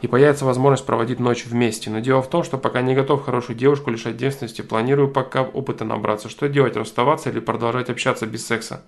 [0.00, 1.90] И появится возможность проводить ночь вместе.
[1.90, 5.84] Но дело в том, что пока не готов хорошую девушку лишать девственности, планирую пока опыта
[5.84, 6.30] набраться.
[6.30, 8.84] Что делать, расставаться или продолжать общаться без секса?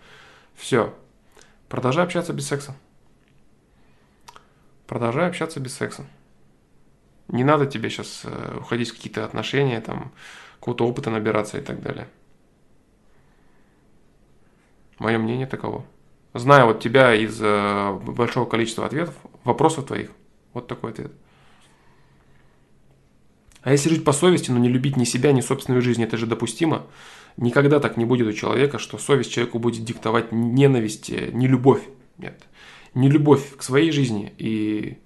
[0.55, 0.95] Все.
[1.69, 2.75] Продолжай общаться без секса.
[4.95, 6.07] Продолжай общаться без секса.
[7.27, 10.13] Не надо тебе сейчас э, уходить в какие-то отношения, там,
[10.61, 12.07] какого-то опыта набираться и так далее.
[15.01, 15.85] Мое мнение таково.
[16.33, 20.13] Зная вот тебя из э, большого количества ответов, вопросов твоих,
[20.53, 21.11] вот такой ответ.
[23.63, 26.27] А если жить по совести, но не любить ни себя, ни собственную жизнь, это же
[26.27, 26.87] допустимо.
[27.37, 31.83] Никогда так не будет у человека, что совесть человеку будет диктовать ненависть, э, не любовь.
[32.17, 32.47] Нет
[32.95, 34.99] не любовь к своей жизни и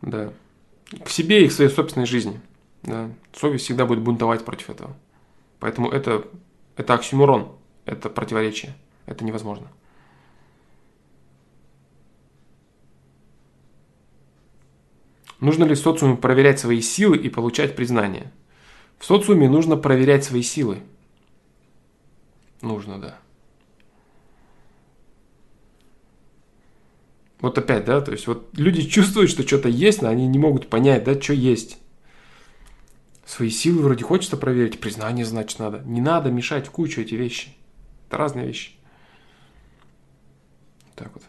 [0.00, 0.32] да,
[1.04, 2.40] к себе и к своей собственной жизни.
[2.82, 3.10] Да.
[3.32, 4.96] Совесть всегда будет бунтовать против этого.
[5.60, 6.26] Поэтому это,
[6.76, 7.52] это оксюморон,
[7.84, 8.74] это противоречие,
[9.06, 9.68] это невозможно.
[15.40, 18.32] Нужно ли в социуме проверять свои силы и получать признание?
[18.98, 20.80] В социуме нужно проверять свои силы.
[22.60, 23.18] Нужно, да.
[27.40, 30.68] Вот опять, да, то есть вот люди чувствуют, что что-то есть, но они не могут
[30.68, 31.78] понять, да, что есть.
[33.24, 35.82] Свои силы вроде хочется проверить, признание, значит, надо.
[35.84, 37.54] Не надо мешать в кучу эти вещи.
[38.08, 38.72] Это разные вещи.
[40.96, 41.22] Так вот.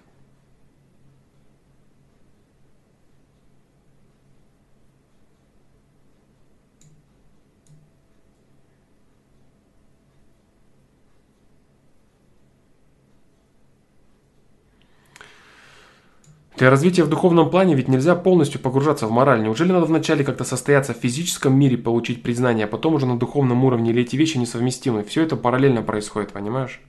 [16.59, 19.41] Для развития в духовном плане ведь нельзя полностью погружаться в мораль.
[19.41, 23.63] Неужели надо вначале как-то состояться в физическом мире, получить признание, а потом уже на духовном
[23.63, 25.05] уровне, или эти вещи несовместимы?
[25.05, 26.81] Все это параллельно происходит, понимаешь?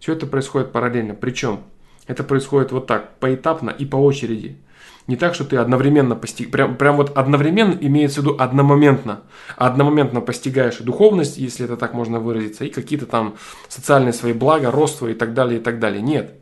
[0.00, 1.14] Все это происходит параллельно.
[1.14, 1.60] Причем
[2.06, 4.58] это происходит вот так, поэтапно и по очереди.
[5.06, 6.50] Не так, что ты одновременно постиг...
[6.50, 9.22] Прям, прям вот одновременно имеется в виду одномоментно.
[9.56, 13.36] Одномоментно постигаешь духовность, если это так можно выразиться, и какие-то там
[13.68, 16.02] социальные свои блага, рост и так далее, и так далее.
[16.02, 16.34] Нет.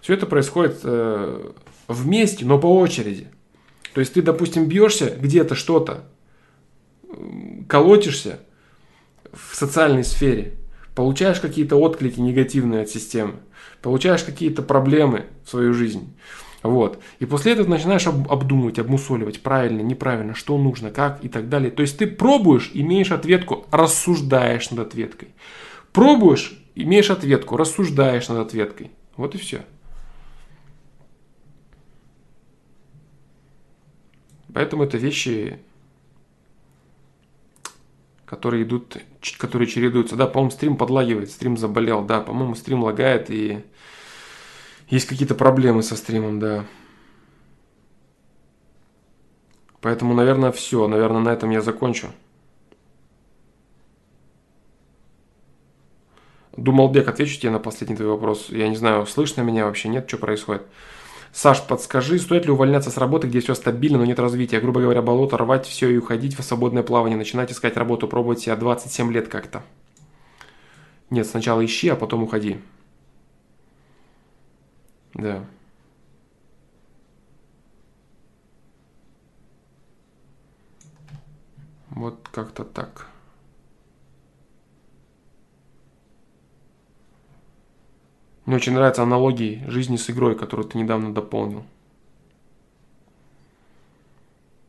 [0.00, 1.52] Все это происходит э,
[1.88, 3.28] вместе, но по очереди.
[3.94, 6.04] То есть ты, допустим, бьешься где-то что-то,
[7.68, 8.40] колотишься
[9.32, 10.54] в социальной сфере,
[10.94, 13.34] получаешь какие-то отклики негативные от системы,
[13.82, 16.14] получаешь какие-то проблемы в свою жизнь.
[16.62, 16.98] Вот.
[17.20, 21.70] И после этого начинаешь обдумывать, обмусоливать, правильно, неправильно, что нужно, как и так далее.
[21.70, 25.28] То есть ты пробуешь, имеешь ответку, рассуждаешь над ответкой.
[25.92, 28.90] Пробуешь, имеешь ответку, рассуждаешь над ответкой.
[29.16, 29.64] Вот и все.
[34.56, 35.58] Поэтому это вещи,
[38.24, 38.96] которые идут,
[39.36, 40.16] которые чередуются.
[40.16, 42.02] Да, по-моему, стрим подлагивает, стрим заболел.
[42.02, 43.62] Да, по-моему, стрим лагает и
[44.88, 46.64] есть какие-то проблемы со стримом, да.
[49.82, 50.88] Поэтому, наверное, все.
[50.88, 52.06] Наверное, на этом я закончу.
[56.56, 58.46] Думал, Бек, отвечу тебе на последний твой вопрос.
[58.48, 60.62] Я не знаю, слышно меня вообще, нет, что происходит.
[61.36, 64.58] Саш, подскажи, стоит ли увольняться с работы, где все стабильно, но нет развития?
[64.58, 68.56] Грубо говоря, болото, рвать все и уходить в свободное плавание, начинать искать работу, пробовать себя
[68.56, 69.62] 27 лет как-то.
[71.10, 72.58] Нет, сначала ищи, а потом уходи.
[75.12, 75.44] Да.
[81.90, 83.08] Вот как-то так.
[88.46, 91.64] Мне очень нравятся аналогии жизни с игрой, которую ты недавно дополнил.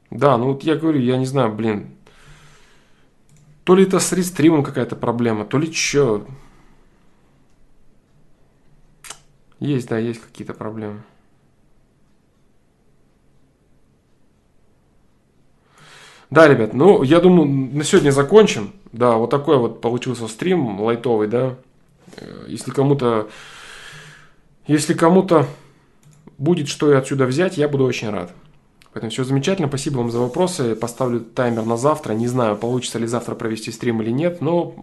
[0.10, 1.92] Да, ну вот я говорю, я не знаю, блин.
[3.64, 6.26] То ли это с рестримом какая-то проблема, то ли что.
[9.60, 11.04] Есть, да, есть какие-то проблемы.
[16.30, 18.74] Да, ребят, ну, я думаю, на сегодня закончим.
[18.92, 21.56] Да, вот такой вот получился стрим лайтовый, да.
[22.18, 23.30] Э, если кому-то,
[24.68, 25.46] если кому-то
[26.38, 28.32] будет что отсюда взять, я буду очень рад.
[28.94, 30.76] Поэтому все замечательно, спасибо вам за вопросы.
[30.76, 32.14] Поставлю таймер на завтра.
[32.14, 34.76] Не знаю, получится ли завтра провести стрим или нет, но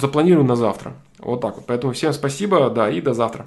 [0.00, 0.94] запланирую на завтра.
[1.18, 1.64] Вот так вот.
[1.66, 3.46] Поэтому всем спасибо, да, и до завтра.